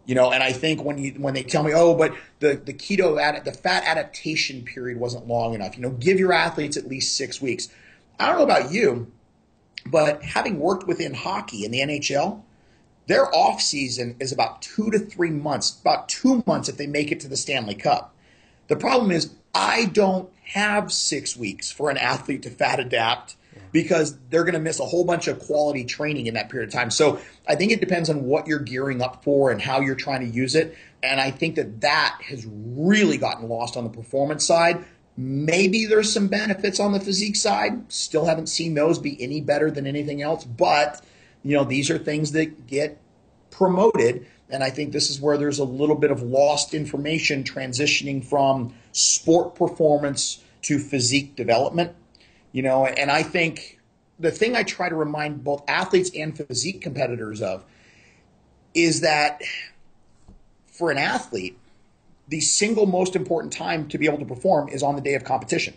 [0.05, 2.75] You know, and I think when you when they tell me, oh, but the the
[2.75, 5.77] keto ad, the fat adaptation period wasn't long enough.
[5.77, 7.69] You know, give your athletes at least six weeks.
[8.19, 9.12] I don't know about you,
[9.87, 12.43] but having worked within hockey in the NHL,
[13.07, 17.12] their off season is about two to three months, about two months if they make
[17.12, 18.15] it to the Stanley Cup.
[18.69, 23.37] The problem is I don't have six weeks for an athlete to fat adapt
[23.73, 26.75] because they're going to miss a whole bunch of quality training in that period of
[26.75, 26.91] time.
[26.91, 30.21] So I think it depends on what you're gearing up for and how you're trying
[30.21, 30.77] to use it.
[31.03, 34.85] And I think that that has really gotten lost on the performance side
[35.17, 37.93] Maybe there's some benefits on the physique side.
[37.93, 40.45] Still haven't seen those be any better than anything else.
[40.45, 41.05] But,
[41.43, 42.99] you know, these are things that get
[43.51, 44.27] promoted.
[44.49, 48.75] And I think this is where there's a little bit of lost information transitioning from
[48.93, 51.95] sport performance to physique development.
[52.53, 53.81] You know, and I think
[54.19, 57.65] the thing I try to remind both athletes and physique competitors of
[58.75, 59.43] is that
[60.67, 61.59] for an athlete,
[62.29, 65.25] the single most important time to be able to perform is on the day of
[65.25, 65.75] competition.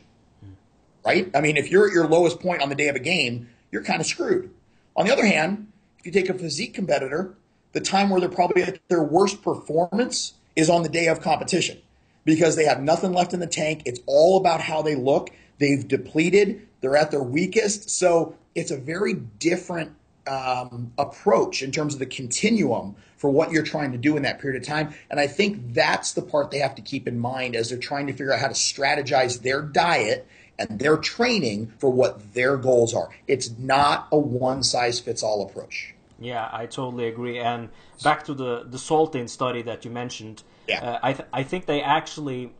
[1.05, 1.29] Right?
[1.35, 3.83] I mean, if you're at your lowest point on the day of a game, you're
[3.83, 4.49] kind of screwed.
[4.95, 7.35] On the other hand, if you take a physique competitor,
[7.73, 11.79] the time where they're probably at their worst performance is on the day of competition
[12.23, 13.83] because they have nothing left in the tank.
[13.85, 15.29] It's all about how they look.
[15.57, 17.89] They've depleted, they're at their weakest.
[17.89, 19.93] So it's a very different
[20.27, 24.39] um, approach in terms of the continuum for what you're trying to do in that
[24.39, 24.93] period of time.
[25.09, 28.07] And I think that's the part they have to keep in mind as they're trying
[28.07, 32.93] to figure out how to strategize their diet and their training for what their goals
[32.93, 33.09] are.
[33.27, 35.93] It's not a one size fits all approach.
[36.19, 37.39] Yeah, I totally agree.
[37.39, 37.69] And
[38.03, 40.79] back to the the Saltin study that you mentioned, yeah.
[40.79, 42.53] Uh, I th- I think they actually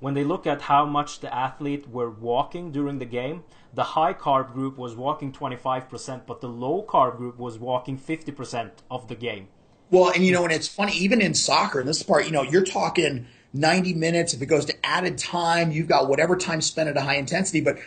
[0.00, 4.14] when they look at how much the athlete were walking during the game, the high
[4.14, 9.14] carb group was walking 25%, but the low carb group was walking 50% of the
[9.14, 9.48] game.
[9.90, 12.64] Well, and you know, and it's funny, even in soccer, this part, you know, you're
[12.64, 14.34] talking 90 minutes.
[14.34, 17.60] If it goes to added time, you've got whatever time spent at a high intensity.
[17.60, 17.78] But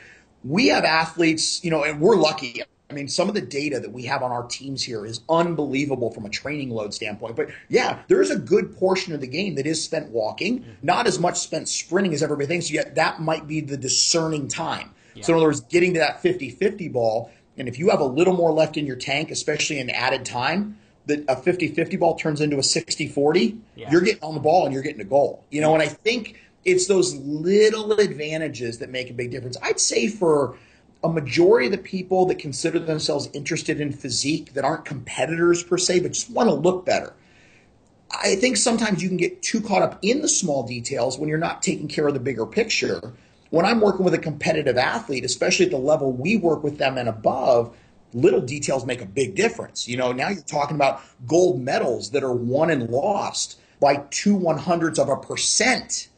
[0.43, 2.63] we have athletes, you know, and we're lucky.
[2.91, 6.11] I mean, some of the data that we have on our teams here is unbelievable
[6.11, 7.37] from a training load standpoint.
[7.37, 10.71] But yeah, there is a good portion of the game that is spent walking, mm-hmm.
[10.83, 14.91] not as much spent sprinting as everybody thinks, yet that might be the discerning time.
[15.13, 15.23] Yeah.
[15.23, 18.05] So, in other words, getting to that 50 50 ball, and if you have a
[18.05, 22.15] little more left in your tank, especially in added time, that a 50 50 ball
[22.15, 23.89] turns into a 60 40, yeah.
[23.89, 25.45] you're getting on the ball and you're getting a goal.
[25.49, 29.57] You know, and I think it's those little advantages that make a big difference.
[29.61, 30.57] I'd say for
[31.03, 35.77] a majority of the people that consider themselves interested in physique that aren't competitors per
[35.77, 37.13] se, but just want to look better.
[38.11, 41.37] I think sometimes you can get too caught up in the small details when you're
[41.37, 43.13] not taking care of the bigger picture.
[43.49, 46.97] When I'm working with a competitive athlete, especially at the level we work with them
[46.97, 47.75] and above,
[48.13, 49.87] little details make a big difference.
[49.87, 54.35] You know, now you're talking about gold medals that are won and lost by two
[54.35, 56.09] one hundredths of a percent.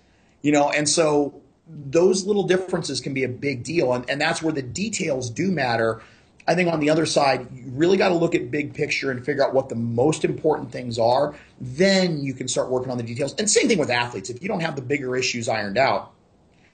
[0.42, 4.42] You know, and so those little differences can be a big deal, and, and that's
[4.42, 6.02] where the details do matter.
[6.46, 9.26] I think on the other side, you really got to look at big picture and
[9.26, 11.36] figure out what the most important things are.
[11.62, 13.34] Then you can start working on the details.
[13.36, 14.30] And same thing with athletes.
[14.30, 16.12] If you don't have the bigger issues ironed out,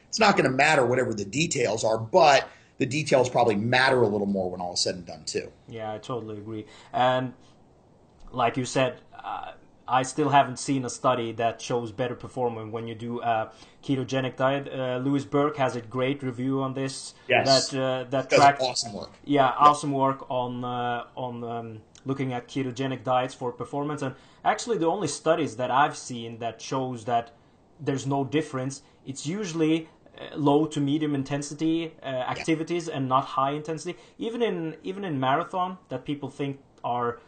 [0.08, 4.08] it's not going to matter whatever the details are, but the details probably matter a
[4.08, 5.52] little more when all is said and done too.
[5.68, 6.66] Yeah, I totally agree.
[6.92, 7.34] And
[8.32, 9.52] like you said, uh,
[9.90, 13.52] I still haven't seen a study that shows better performance when you do a
[13.84, 14.72] ketogenic diet.
[14.72, 17.16] Uh, Louise Burke has a great review on this.
[17.28, 19.12] Yes, that uh, that tracks awesome work.
[19.26, 24.02] Yeah, awesome work on uh, on um, looking at ketogenic diets for performance.
[24.02, 24.16] And
[24.46, 27.32] actually, the only studies that I've seen that shows that
[27.80, 33.52] there's no difference, it's usually uh, low to medium intensity uh, activities and not high
[33.52, 33.98] intensity.
[34.18, 37.20] Even in even in marathon that people think are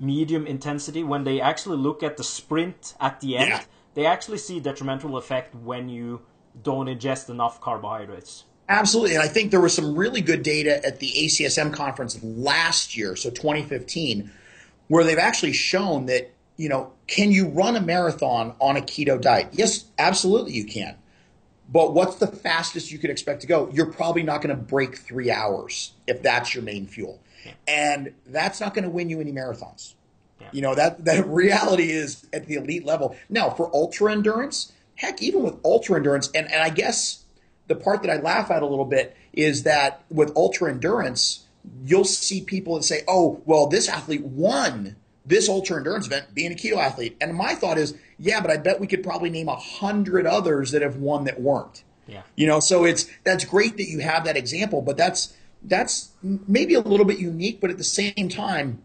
[0.00, 3.62] medium intensity, when they actually look at the sprint at the end, Yeah.
[3.94, 6.20] they actually see detrimental effect when you
[6.62, 8.44] don't ingest enough carbohydrates.
[8.68, 9.14] Absolutely.
[9.14, 13.16] And I think there was some really good data at the ACSM conference last year,
[13.16, 14.30] so 2015,
[14.88, 19.20] where they've actually shown that, you know, can you run a marathon on a keto
[19.20, 19.48] diet?
[19.52, 20.96] Yes, absolutely you can.
[21.70, 23.70] But what's the fastest you could expect to go?
[23.72, 27.20] You're probably not going to break three hours if that's your main fuel.
[27.66, 29.94] And that's not going to win you any marathons.
[30.40, 30.48] Yeah.
[30.52, 33.16] You know, that, that reality is at the elite level.
[33.28, 37.24] Now, for ultra endurance, heck, even with ultra endurance, and, and I guess
[37.66, 41.46] the part that I laugh at a little bit is that with ultra endurance,
[41.84, 44.96] you'll see people and say, oh, well, this athlete won
[45.28, 47.16] this ultra endurance event being a keto athlete.
[47.20, 50.70] And my thought is, yeah, but I bet we could probably name a hundred others
[50.70, 51.84] that have won that weren't.
[52.06, 52.22] Yeah.
[52.34, 56.74] You know, so it's that's great that you have that example, but that's that's maybe
[56.74, 58.82] a little bit unique, but at the same time,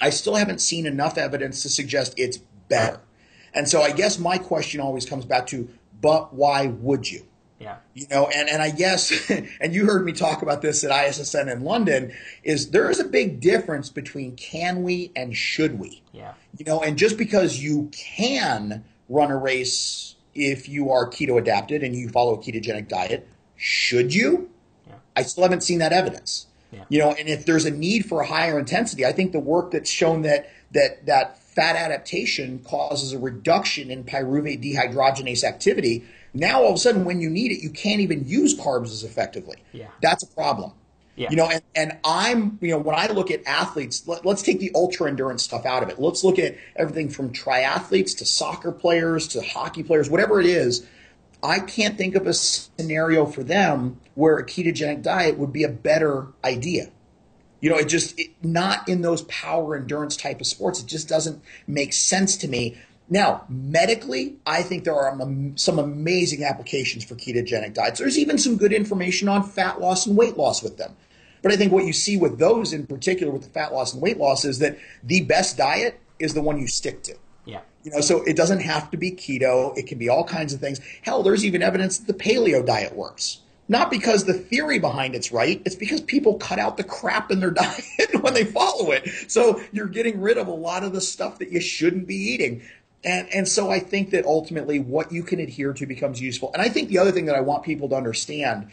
[0.00, 3.00] I still haven't seen enough evidence to suggest it's better.
[3.52, 5.68] And so I guess my question always comes back to,
[6.00, 7.26] but why would you?
[7.58, 7.76] Yeah.
[7.92, 11.52] You know, and, and I guess, and you heard me talk about this at ISSN
[11.52, 12.12] in London,
[12.42, 16.02] is there is a big difference between can we and should we?
[16.12, 16.32] Yeah.
[16.56, 21.82] You know, and just because you can run a race if you are keto adapted
[21.82, 24.48] and you follow a ketogenic diet, should you?
[25.16, 26.46] I still haven't seen that evidence.
[26.72, 26.84] Yeah.
[26.88, 29.72] You know, and if there's a need for a higher intensity, I think the work
[29.72, 36.04] that's shown that that that fat adaptation causes a reduction in pyruvate dehydrogenase activity.
[36.32, 39.02] Now all of a sudden, when you need it, you can't even use carbs as
[39.02, 39.56] effectively.
[39.72, 39.88] Yeah.
[40.00, 40.72] That's a problem.
[41.16, 41.28] Yeah.
[41.30, 44.60] You know, and, and I'm, you know, when I look at athletes, let, us take
[44.60, 46.00] the ultra endurance stuff out of it.
[46.00, 50.86] Let's look at everything from triathletes to soccer players to hockey players, whatever it is.
[51.42, 55.68] I can't think of a scenario for them where a ketogenic diet would be a
[55.68, 56.90] better idea.
[57.60, 60.80] You know, it just it, not in those power endurance type of sports.
[60.80, 62.78] It just doesn't make sense to me.
[63.08, 65.18] Now, medically, I think there are
[65.56, 67.98] some amazing applications for ketogenic diets.
[67.98, 70.96] There's even some good information on fat loss and weight loss with them.
[71.42, 74.02] But I think what you see with those in particular with the fat loss and
[74.02, 77.16] weight loss is that the best diet is the one you stick to.
[77.82, 79.76] You know, so it doesn't have to be keto.
[79.76, 80.80] It can be all kinds of things.
[81.02, 83.40] Hell, there's even evidence that the paleo diet works.
[83.68, 85.62] Not because the theory behind it's right.
[85.64, 89.08] It's because people cut out the crap in their diet when they follow it.
[89.28, 92.62] So you're getting rid of a lot of the stuff that you shouldn't be eating.
[93.04, 96.50] And, and so I think that ultimately what you can adhere to becomes useful.
[96.52, 98.70] And I think the other thing that I want people to understand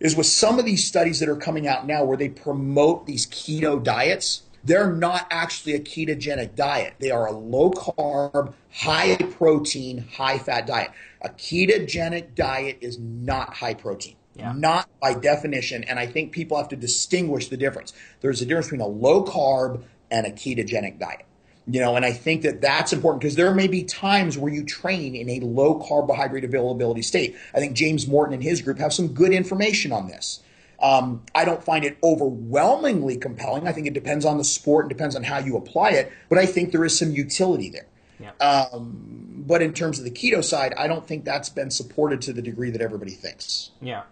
[0.00, 3.26] is with some of these studies that are coming out now where they promote these
[3.26, 6.94] keto diets, they're not actually a ketogenic diet.
[6.98, 10.90] They are a low carb, high protein, high fat diet.
[11.20, 14.16] A ketogenic diet is not high protein.
[14.34, 14.52] Yeah.
[14.56, 15.84] Not by definition.
[15.84, 17.92] And I think people have to distinguish the difference.
[18.20, 21.26] There's a difference between a low carb and a ketogenic diet.
[21.66, 24.64] You know, and I think that that's important because there may be times where you
[24.64, 27.36] train in a low carbohydrate availability state.
[27.54, 30.40] I think James Morton and his group have some good information on this.
[30.84, 33.66] Um, I don't find it overwhelmingly compelling.
[33.66, 36.36] I think it depends on the sport and depends on how you apply it, but
[36.38, 37.86] I think there is some utility there.
[38.20, 38.32] Yeah.
[38.46, 42.32] Um, but in terms of the keto side, I don't think that's been supported to
[42.34, 43.70] the degree that everybody thinks.
[43.80, 44.02] Yeah,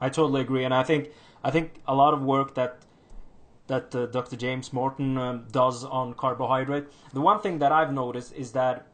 [0.00, 1.10] I totally agree, and I think
[1.44, 2.78] I think a lot of work that
[3.66, 4.36] that uh, Dr.
[4.36, 6.84] James Morton um, does on carbohydrate.
[7.12, 8.86] The one thing that I've noticed is that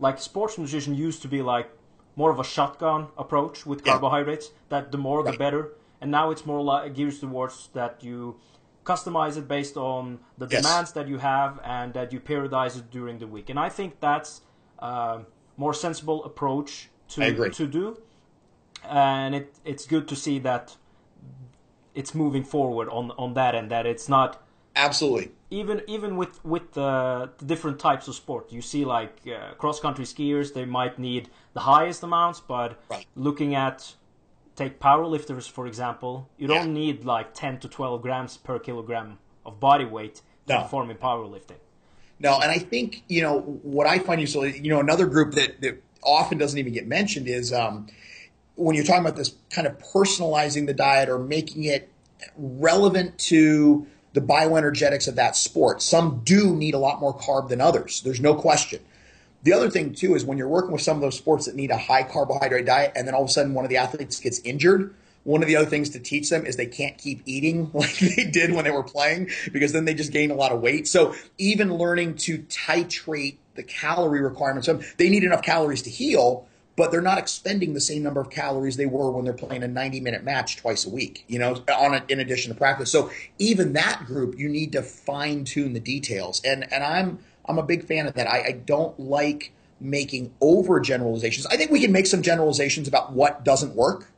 [0.00, 1.70] like sports nutrition used to be like
[2.16, 3.92] more of a shotgun approach with Yeah.
[3.92, 4.50] carbohydrates.
[4.68, 5.38] That the more the Right.
[5.38, 5.72] better,
[6.04, 8.38] and now it's more like gears towards that you
[8.84, 10.62] customize it based on the Yes.
[10.62, 13.48] demands that you have and that you periodize it during the week.
[13.48, 14.42] And I think that's
[14.78, 15.20] a
[15.56, 17.84] more sensible approach to to do
[19.10, 20.76] and it it's good to see that
[21.94, 24.30] it's moving forward on on that end that it's not
[24.76, 25.30] Absolutely.
[25.50, 29.78] Even even with with the, the different types of sport, you see like uh, cross
[29.86, 33.06] country skiers, they might need the highest amounts, but right.
[33.14, 33.94] looking at
[34.56, 39.60] take powerlifters for example, you don't need like 10 to 12 grams per kilogram of
[39.60, 40.62] body weight to no.
[40.62, 41.58] perform in powerlifting.
[42.18, 44.46] No, and I think you know what I find useful.
[44.46, 47.88] You know, another group that, that often doesn't even get mentioned is um,
[48.54, 51.90] when you're talking about this kind of personalizing the diet or making it
[52.36, 55.82] relevant to the bioenergetics of that sport.
[55.82, 58.00] Some do need a lot more carb than others.
[58.02, 58.80] There's no question.
[59.44, 61.70] The other thing too is when you're working with some of those sports that need
[61.70, 64.40] a high carbohydrate diet, and then all of a sudden one of the athletes gets
[64.40, 64.94] injured.
[65.24, 68.24] One of the other things to teach them is they can't keep eating like they
[68.24, 70.88] did when they were playing because then they just gain a lot of weight.
[70.88, 76.46] So even learning to titrate the calorie requirements, of they need enough calories to heal,
[76.76, 79.68] but they're not expending the same number of calories they were when they're playing a
[79.68, 82.90] 90 minute match twice a week, you know, on a, in addition to practice.
[82.90, 86.42] So even that group, you need to fine tune the details.
[86.44, 88.26] And, and I'm, I'm a big fan of that.
[88.26, 91.46] I, I don't like making over generalizations.
[91.46, 94.10] I think we can make some generalizations about what doesn't work,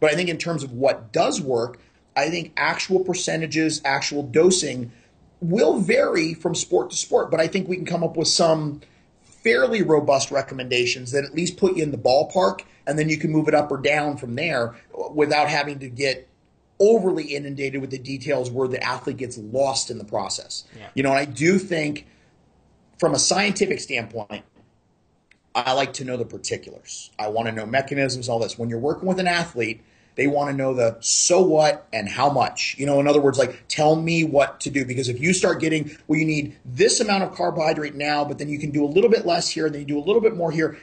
[0.00, 1.78] but I think in terms of what does work,
[2.16, 4.92] I think actual percentages, actual dosing
[5.40, 8.80] will vary from sport to sport, but I think we can come up with some
[9.22, 13.30] fairly robust recommendations that at least put you in the ballpark, and then you can
[13.30, 14.74] move it up or down from there
[15.12, 16.28] without having to get
[16.80, 20.64] overly inundated with the details where the athlete gets lost in the process.
[20.76, 20.88] Yeah.
[20.94, 22.06] You know, and I do think
[23.04, 24.42] from a scientific standpoint,
[25.54, 27.10] I like to know the particulars.
[27.18, 28.58] I want to know mechanisms, all this.
[28.58, 29.82] When you're working with an athlete,
[30.14, 32.76] they want to know the so what and how much.
[32.78, 34.86] You know, in other words, like tell me what to do.
[34.86, 38.48] Because if you start getting, well, you need this amount of carbohydrate now, but then
[38.48, 40.34] you can do a little bit less here, and then you do a little bit
[40.34, 40.78] more here.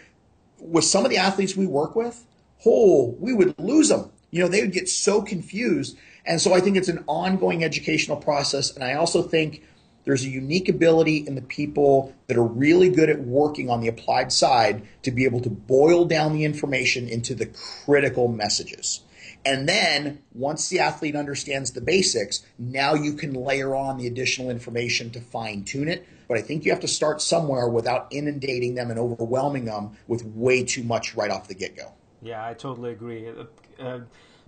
[0.59, 2.23] With some of the athletes we work with,
[2.67, 4.11] oh, we would lose them.
[4.29, 5.97] You know, they would get so confused.
[6.23, 8.69] And so I think it's an ongoing educational process.
[8.75, 9.63] And I also think
[10.03, 13.87] there's a unique ability in the people that are really good at working on the
[13.87, 17.45] applied side to be able to boil down the information into the
[17.85, 19.01] critical messages.
[19.45, 24.49] And then once the athlete understands the basics, now you can layer on the additional
[24.49, 26.07] information to fine tune it.
[26.27, 30.23] But I think you have to start somewhere without inundating them and overwhelming them with
[30.25, 31.93] way too much right off the get go.
[32.21, 33.27] Yeah, I totally agree.
[33.27, 33.99] Uh, uh,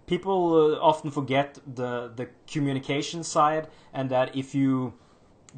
[0.05, 4.93] people uh, often forget the the communication side, and that if you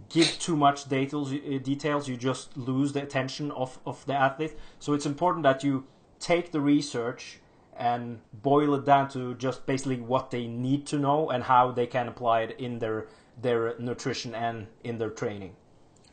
[0.09, 4.53] give too much details, uh, details, you just lose the attention of, of the athlete.
[4.79, 5.85] So it's important that you
[6.19, 7.39] take the research
[7.77, 11.87] and boil it down to just basically what they need to know and how they
[11.87, 13.07] can apply it in their
[13.41, 15.53] their nutrition and in their training.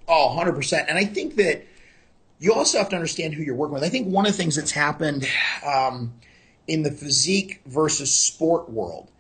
[0.09, 0.87] Oh, 100%.
[0.89, 1.65] And I think that
[2.41, 3.85] you also have to understand who you're working with.
[3.85, 5.29] I think one of the things that's happened
[5.65, 6.15] um,
[6.67, 9.13] in the physique versus sport world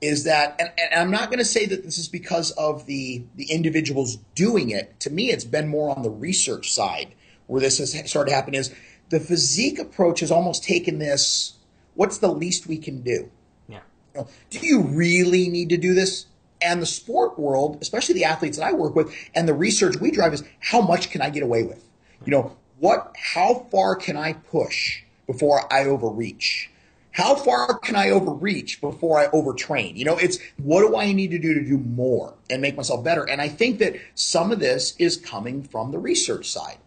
[0.00, 3.22] is that, and, and I'm not going to say that this is because of the,
[3.36, 4.98] the individuals doing it.
[5.00, 7.14] To me, it's been more on the research side
[7.46, 8.74] where this has started to happen is
[9.10, 11.58] the physique approach has almost taken this
[11.94, 13.30] what's the least we can do?
[13.68, 13.80] Yeah.
[14.14, 16.26] You know, do you really need to do this?
[16.62, 20.10] And the sport world, especially the athletes that I work with, and the research we
[20.10, 21.84] drive is how much can I get away with?
[22.24, 26.70] You know, what, how far can I push before I overreach?
[27.12, 29.96] How far can I overreach before I overtrain?
[29.96, 33.02] You know, it's what do I need to do to do more and make myself
[33.02, 33.28] better?
[33.28, 36.78] And I think that some of this is coming from the research side.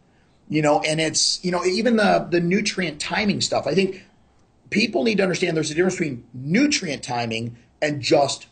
[0.49, 3.65] You know, and it's, you know, even the the nutrient timing stuff.
[3.65, 4.05] I think
[4.69, 8.47] people need to understand there's a difference between nutrient timing and just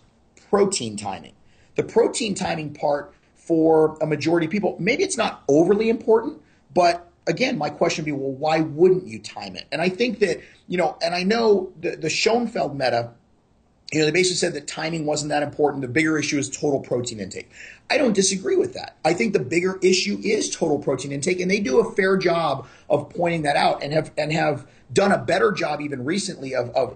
[0.49, 1.33] protein timing.
[1.75, 6.41] The protein timing part for a majority of people, maybe it's not overly important,
[6.73, 9.67] but again, my question would be, well, why wouldn't you time it?
[9.71, 10.41] And I think that,
[10.71, 13.11] you know, and I know the, the Schoenfeld meta,
[13.91, 15.81] you know, they basically said that timing wasn't that important.
[15.81, 17.51] The bigger issue is total protein intake.
[17.89, 18.95] I don't disagree with that.
[19.03, 22.69] I think the bigger issue is total protein intake, and they do a fair job
[22.89, 26.69] of pointing that out and have and have done a better job even recently of,
[26.69, 26.95] of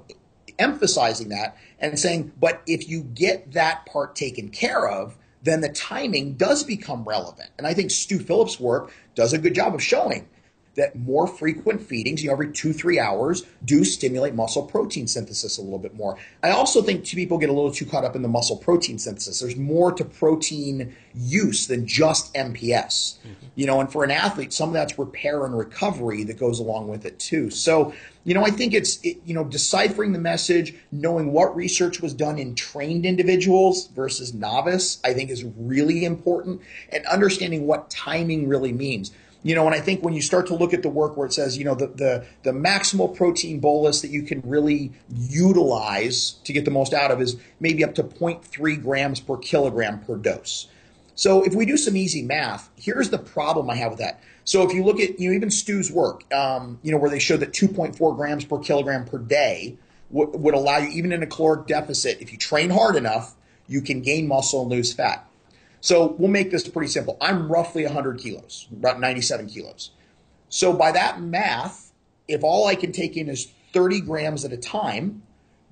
[0.57, 5.67] emphasizing that and saying, but if you get that part taken care of, then the
[5.67, 7.49] timing does become relevant.
[7.57, 10.29] And I think Stu Phillips' work does a good job of showing
[10.75, 15.57] that more frequent feedings, you know, every two, three hours, do stimulate muscle protein synthesis
[15.57, 16.17] a little bit more.
[16.43, 19.39] I also think people get a little too caught up in the muscle protein synthesis.
[19.39, 23.17] There's more to protein use than just MPS.
[23.19, 23.31] Mm-hmm.
[23.55, 26.89] You know, and for an athlete, some of that's repair and recovery that goes along
[26.89, 27.49] with it too.
[27.49, 27.93] So,
[28.25, 32.13] you know, I think it's, it, you know, deciphering the message, knowing what research was
[32.13, 38.49] done in trained individuals versus novice, I think is really important, and understanding what timing
[38.49, 39.11] really means
[39.45, 41.31] you know, and I think when you start to look at the work where it
[41.31, 46.51] says, you know, the, the, the maximal protein bolus that you can really utilize to
[46.51, 50.67] get the most out of is maybe up to 0.3 grams per kilogram per dose.
[51.13, 54.19] So if we do some easy math, here's the problem I have with that.
[54.45, 57.19] So if you look at you know even Stu's work, um, you know where they
[57.19, 59.77] showed that 2.4 grams per kilogram per day
[60.11, 63.35] w- would allow you even in a caloric deficit, if you train hard enough,
[63.67, 65.23] you can gain muscle and lose fat.
[65.81, 67.17] So we'll make this pretty simple.
[67.21, 69.91] I'm roughly 100 kilos, about 97 kilos.
[70.49, 71.91] So by that math,
[72.27, 75.23] if all I can take in is 30 grams at a time,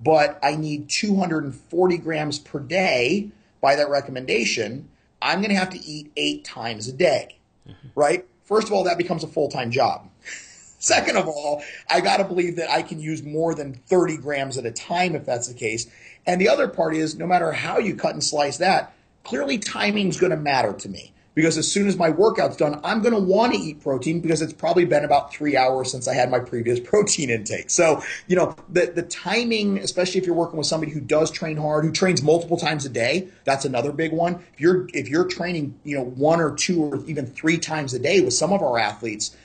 [0.03, 3.31] but I need 240 grams per day
[3.61, 4.89] by that recommendation,
[5.21, 7.37] I'm going to have to eat eight times a day,
[7.67, 7.87] mm-hmm.
[7.95, 8.25] right?
[8.43, 10.09] First of all, that becomes a full time job.
[10.79, 14.57] Second of all, I got to believe that I can use more than 30 grams
[14.57, 15.89] at a time if that's the case.
[16.25, 18.93] And the other part is no matter how you cut and slice that,
[19.23, 23.01] clearly timing's going to matter to me because as soon as my workout's done, I'm
[23.01, 26.13] going to want to eat protein because it's probably been about three hours since I
[26.13, 27.69] had my previous protein intake.
[27.69, 31.57] So, you know, the, the timing, especially if you're working with somebody who does train
[31.57, 34.35] hard, who trains multiple times a day, that's another big one.
[34.53, 37.99] If you're, if you're training, you know, one or two or even three times a
[37.99, 39.35] day with some of our athletes,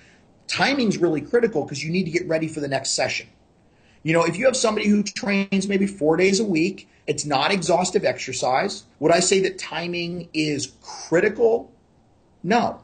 [0.47, 3.29] timing's really critical because you need to get ready for the next session.
[4.03, 7.51] You know, if you have somebody who trains maybe four days a week, it's not
[7.51, 8.85] exhaustive exercise.
[9.01, 11.73] Would I say that timing is critical?
[12.45, 12.83] No.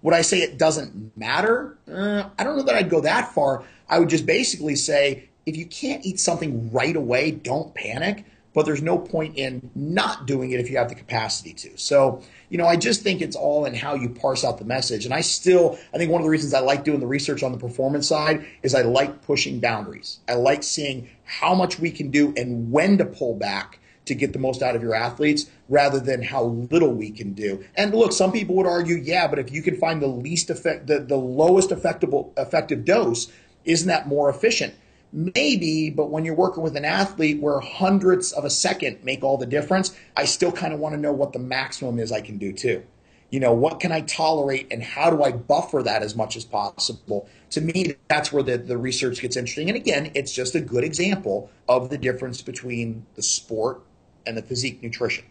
[0.00, 1.76] Would I say it doesn't matter?
[1.86, 3.64] Uh, I don't know that I'd go that far.
[3.86, 8.24] I would just basically say if you can't eat something right away, don't panic.
[8.54, 11.76] But there's no point in not doing it if you have the capacity to.
[11.76, 15.04] So, you know, I just think it's all in how you parse out the message.
[15.04, 17.52] And I still, I think one of the reasons I like doing the research on
[17.52, 20.20] the performance side is I like pushing boundaries.
[20.28, 23.78] I like seeing how much we can do and when to pull back
[24.08, 27.64] to get the most out of your athletes rather than how little we can do.
[27.76, 30.86] And look, some people would argue, yeah, but if you can find the least effect,
[30.86, 33.30] the, the lowest effective, effective dose,
[33.64, 34.74] isn't that more efficient?
[35.12, 39.38] Maybe, but when you're working with an athlete where hundredths of a second make all
[39.38, 42.36] the difference, I still kind of want to know what the maximum is I can
[42.36, 42.84] do too.
[43.30, 46.44] You know, what can I tolerate and how do I buffer that as much as
[46.44, 47.28] possible?
[47.50, 49.68] To me, that's where the, the research gets interesting.
[49.68, 53.82] And again, it's just a good example of the difference between the sport
[54.26, 55.24] and the physique nutrition.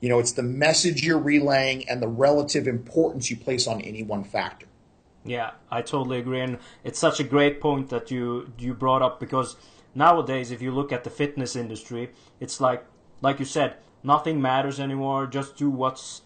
[0.00, 4.02] You know, it's the message you're relaying and the relative importance you place on any
[4.02, 4.66] one factor.
[5.24, 9.20] Yeah, I totally agree, and it's such a great point that you you brought up
[9.20, 9.56] because
[9.94, 12.10] nowadays, if you look at the fitness industry,
[12.40, 12.86] it's like
[13.20, 15.26] like you said, nothing matters anymore.
[15.26, 16.22] Just do what's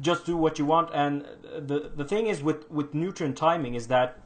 [0.00, 0.90] just do what you want.
[0.94, 4.18] And the the thing is with with nutrient timing is that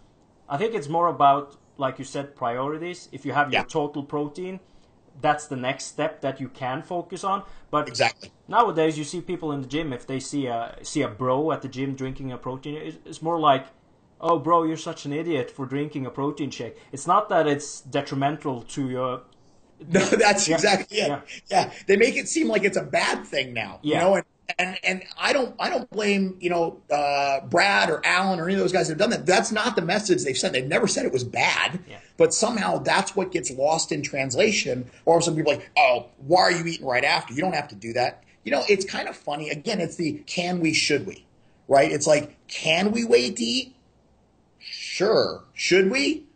[0.48, 3.08] I think it's more about like you said priorities.
[3.10, 4.60] If you have your total protein,
[5.20, 7.42] that's the next step that you can focus on.
[7.70, 11.08] But exactly nowadays, you see people in the gym if they see a see a
[11.08, 13.66] bro at the gym drinking a protein, it's more like,
[14.20, 16.76] oh, bro, you're such an idiot for drinking a protein shake.
[16.92, 19.22] It's not that it's detrimental to your.
[19.88, 21.08] No, that's yeah, exactly it.
[21.08, 21.72] yeah, yeah.
[21.86, 23.78] They make it seem like it's a bad thing now.
[23.80, 23.94] Yeah.
[23.94, 24.24] You know, and
[24.58, 28.54] and and I don't I don't blame you know uh, Brad or Alan or any
[28.54, 29.26] of those guys that have done that.
[29.26, 30.52] That's not the message they've sent.
[30.52, 31.98] They've never said it was bad, yeah.
[32.16, 34.90] but somehow that's what gets lost in translation.
[35.04, 37.34] Or some people are like, oh, why are you eating right after?
[37.34, 38.24] You don't have to do that.
[38.44, 39.50] You know, it's kind of funny.
[39.50, 41.26] Again, it's the can we, should we,
[41.68, 41.90] right?
[41.90, 43.74] It's like, can we wait to eat?
[45.00, 45.44] Sure.
[45.54, 46.26] Should we?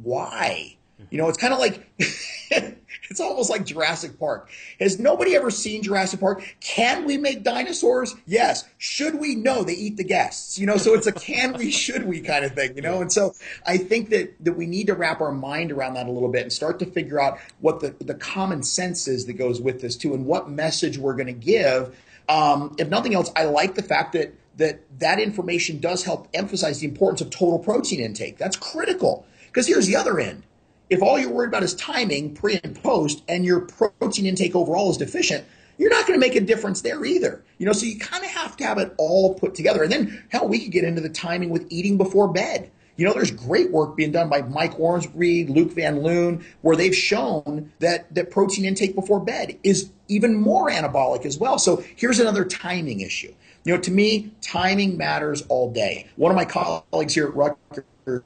[0.00, 0.76] Why?
[1.10, 4.48] You know, it's kind of like it's almost like Jurassic Park.
[4.78, 6.54] Has nobody ever seen Jurassic Park?
[6.60, 8.14] Can we make dinosaurs?
[8.24, 8.62] Yes.
[8.78, 9.34] Should we?
[9.34, 10.56] No, they eat the guests.
[10.56, 13.00] You know, so it's a can we, should we kind of thing, you know?
[13.00, 13.32] And so
[13.66, 16.42] I think that, that we need to wrap our mind around that a little bit
[16.42, 19.96] and start to figure out what the, the common sense is that goes with this
[19.96, 21.98] too and what message we're going to give.
[22.28, 26.80] Um, if nothing else, I like the fact that that that information does help emphasize
[26.80, 28.38] the importance of total protein intake.
[28.38, 29.26] That's critical.
[29.46, 30.42] Because here's the other end
[30.88, 34.90] if all you're worried about is timing pre and post and your protein intake overall
[34.90, 35.44] is deficient,
[35.78, 37.42] you're not going to make a difference there either.
[37.58, 39.82] You know, so you kind of have to have it all put together.
[39.82, 42.70] And then, hell, we could get into the timing with eating before bed.
[42.96, 46.96] You know, there's great work being done by Mike Ormsbee, Luc Van Loon, where they've
[46.96, 51.58] shown that, that protein intake before bed is even more anabolic as well.
[51.58, 53.34] So here's another timing issue.
[53.66, 56.08] You know, to me, timing matters all day.
[56.14, 58.22] One of my colleagues here at Rutgers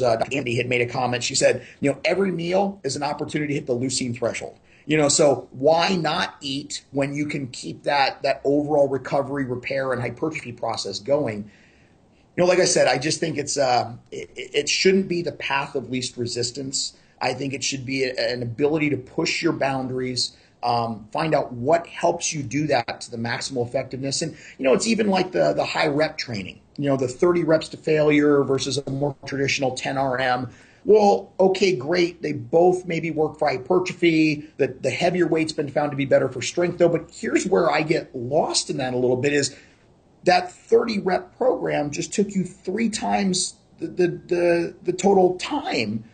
[0.00, 1.24] uh, Andy had made a comment.
[1.24, 4.56] She said, you know, every meal is an opportunity to hit the leucine threshold.
[4.84, 9.92] You know, so why not eat when you can keep that that overall recovery, repair,
[9.92, 11.50] and hypertrophy process going?
[12.36, 15.32] You know, like I said, I just think it's uh, it, it shouldn't be the
[15.32, 16.96] path of least resistance.
[17.20, 21.86] I think it should be an ability to push your boundaries, um, find out what
[21.86, 24.20] helps you do that to the maximal effectiveness.
[24.20, 27.44] And you know, it's even like the the high rep training you know, the 30
[27.44, 30.50] reps to failure versus a more traditional 10 RM.
[30.84, 32.22] well, okay, great.
[32.22, 34.48] They both maybe work for hypertrophy.
[34.58, 36.88] The, the heavier weight's been found to be better for strength, though.
[36.88, 39.56] But here's where I get lost in that a little bit is
[40.24, 46.04] that 30 rep program just took you three times the, the, the, the total time.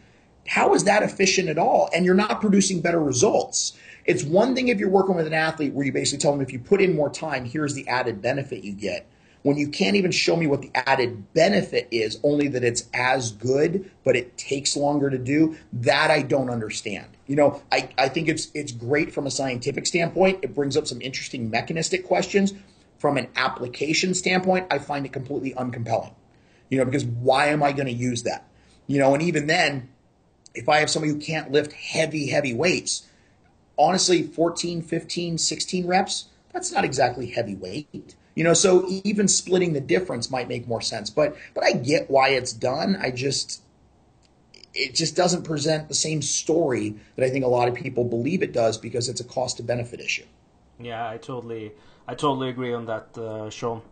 [0.46, 1.88] How is that efficient at all?
[1.94, 3.76] And you're not producing better results.
[4.04, 6.52] It's one thing if you're working with an athlete where you basically tell them if
[6.52, 9.06] you put in more time, here's the added benefit you get
[9.42, 13.32] when you can't even show me what the added benefit is, only that it's as
[13.32, 17.06] good, but it takes longer to do, that I don't understand.
[17.26, 20.40] You know, I, I think it's it's great from a scientific standpoint.
[20.42, 22.54] It brings up some interesting mechanistic questions.
[22.98, 26.14] From an application standpoint, I find it completely uncompelling.
[26.68, 28.46] You know, because why am I going to use that?
[28.86, 29.88] You know, and even then,
[30.54, 33.08] if I have somebody who can't lift heavy, heavy weights,
[33.78, 38.14] honestly, 14, 15, 16 reps, that's not exactly heavy weight.
[38.34, 41.10] You know, so even splitting the difference might make more sense.
[41.10, 42.96] But but I get why it's done.
[43.00, 43.62] I just
[44.74, 48.42] it just doesn't present the same story that I think a lot of people believe
[48.42, 50.24] it does because it's a cost to benefit issue.
[50.80, 51.72] Yeah, I totally
[52.08, 53.82] I totally agree on that, uh, Shawn.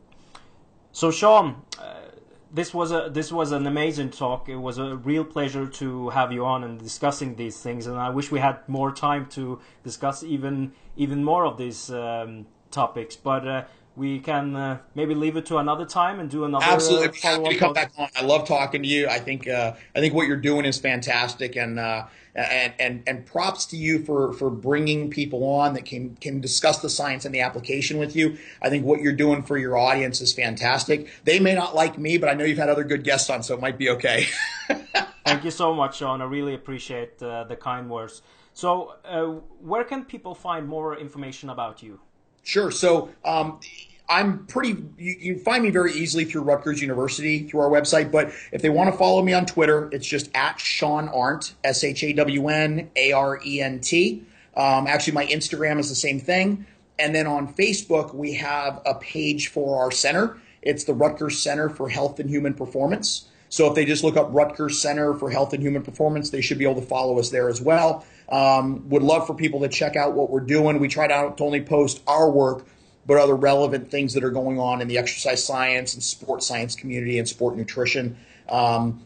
[0.93, 2.10] So Shawn, uh,
[2.53, 4.49] this was a this was an amazing talk.
[4.49, 7.87] It was a real pleasure to have you on and discussing these things.
[7.87, 12.47] And I wish we had more time to discuss even even more of these um,
[12.71, 13.15] topics.
[13.17, 13.65] But uh,
[13.97, 16.65] we can uh, maybe leave it to another time and do another.
[16.65, 18.09] Uh, Absolutely, uh, happy to come back on.
[18.17, 19.09] I love talking to you.
[19.09, 23.27] I think uh, I think what you're doing is fantastic, and uh, and and and
[23.27, 27.35] props to you for for bringing people on that can can discuss the science and
[27.35, 28.39] the application with you.
[28.63, 31.09] I think what you're doing for your audience is fantastic.
[31.25, 33.55] They may not like me, but I know you've had other good guests on, so
[33.55, 34.27] it might be okay.
[35.25, 36.23] Thank you so much, Shawn.
[36.23, 38.23] I really appreciate uh, the kind words.
[38.53, 38.95] So,
[39.61, 42.01] where can people find more information about you?
[42.43, 42.71] Sure.
[42.71, 43.61] So um,
[44.11, 48.11] I'm pretty, you, you find me very easily through Rutgers University, through our website.
[48.11, 51.85] But if they want to follow me on Twitter, it's just at Shawn Arent, S
[51.85, 54.25] H A W N A R E N T.
[54.57, 56.67] Um, actually, my Instagram is the same thing.
[56.99, 60.39] And then on Facebook, we have a page for our center.
[60.61, 63.29] It's the Rutgers Center for Health and Human Performance.
[63.49, 66.59] So if they just look up Rutgers Center for Health and Human Performance, they should
[66.59, 68.05] be able to follow us there as well.
[68.29, 70.79] Um, would love for people to check out what we're doing.
[70.79, 72.67] We try to only post our work,
[73.07, 76.77] but other relevant things that are going on in the exercise science and sports science
[76.77, 78.17] community and sport nutrition.
[78.49, 79.05] Um,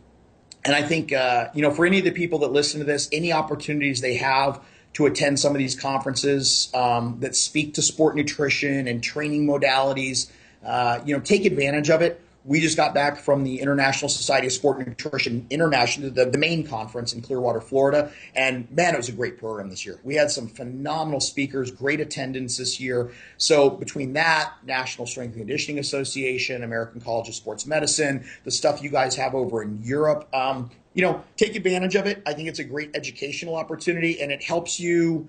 [0.65, 3.09] and I think, uh, you know, for any of the people that listen to this,
[3.13, 4.61] any opportunities they have
[4.95, 10.31] to attend some of these conferences um, that speak to sport nutrition and training modalities,
[10.65, 14.47] uh, you know, take advantage of it we just got back from the International Society
[14.47, 18.13] of Sport Nutrition International, the, the main conference in Clearwater, Florida.
[18.35, 19.99] And man, it was a great program this year.
[20.05, 23.13] We had some phenomenal speakers, great attendance this year.
[23.39, 28.83] So between that, National Strength and Conditioning Association, American College of Sports Medicine, the stuff
[28.83, 32.23] you guys have over in Europe, um, you know, take advantage of it.
[32.27, 35.29] I think it's a great educational opportunity and it helps you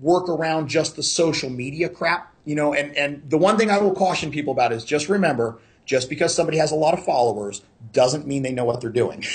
[0.00, 3.78] work around just the social media crap, you know, and, and the one thing I
[3.78, 5.58] will caution people about is just remember,
[5.88, 7.62] just because somebody has a lot of followers
[7.92, 9.24] doesn't mean they know what they're doing.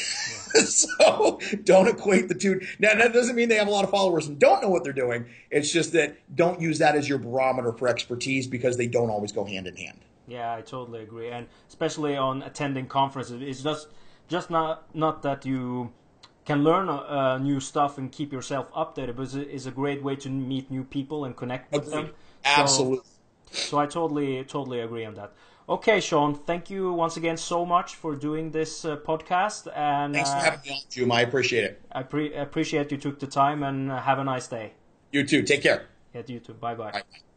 [0.53, 2.61] So don't equate the two.
[2.77, 4.93] Now, that doesn't mean they have a lot of followers and don't know what they're
[4.93, 5.25] doing.
[5.49, 9.31] It's just that don't use that as your barometer for expertise because they don't always
[9.31, 10.01] go hand in hand.
[10.27, 13.87] Yeah, I totally agree, and especially on attending conferences, it's just
[14.27, 15.91] just not not that you
[16.45, 20.29] can learn uh, new stuff and keep yourself updated, but it's a great way to
[20.29, 22.05] meet new people and connect with Agreed.
[22.05, 22.13] them.
[22.45, 23.09] Absolutely.
[23.51, 25.33] So, so I totally totally agree on that.
[25.67, 29.67] Okay, Shawn, thank you once again so much for doing this uh, podcast.
[29.75, 31.11] And thanks for uh, having me on, Jum.
[31.11, 31.81] I appreciate it.
[31.91, 34.73] I pre- appreciate you took the time, and uh, have a nice day.
[35.11, 35.41] You too.
[35.43, 35.87] Take care.
[36.13, 36.53] Yeah, you too.
[36.53, 36.91] Bye-bye.
[36.91, 37.32] bye bye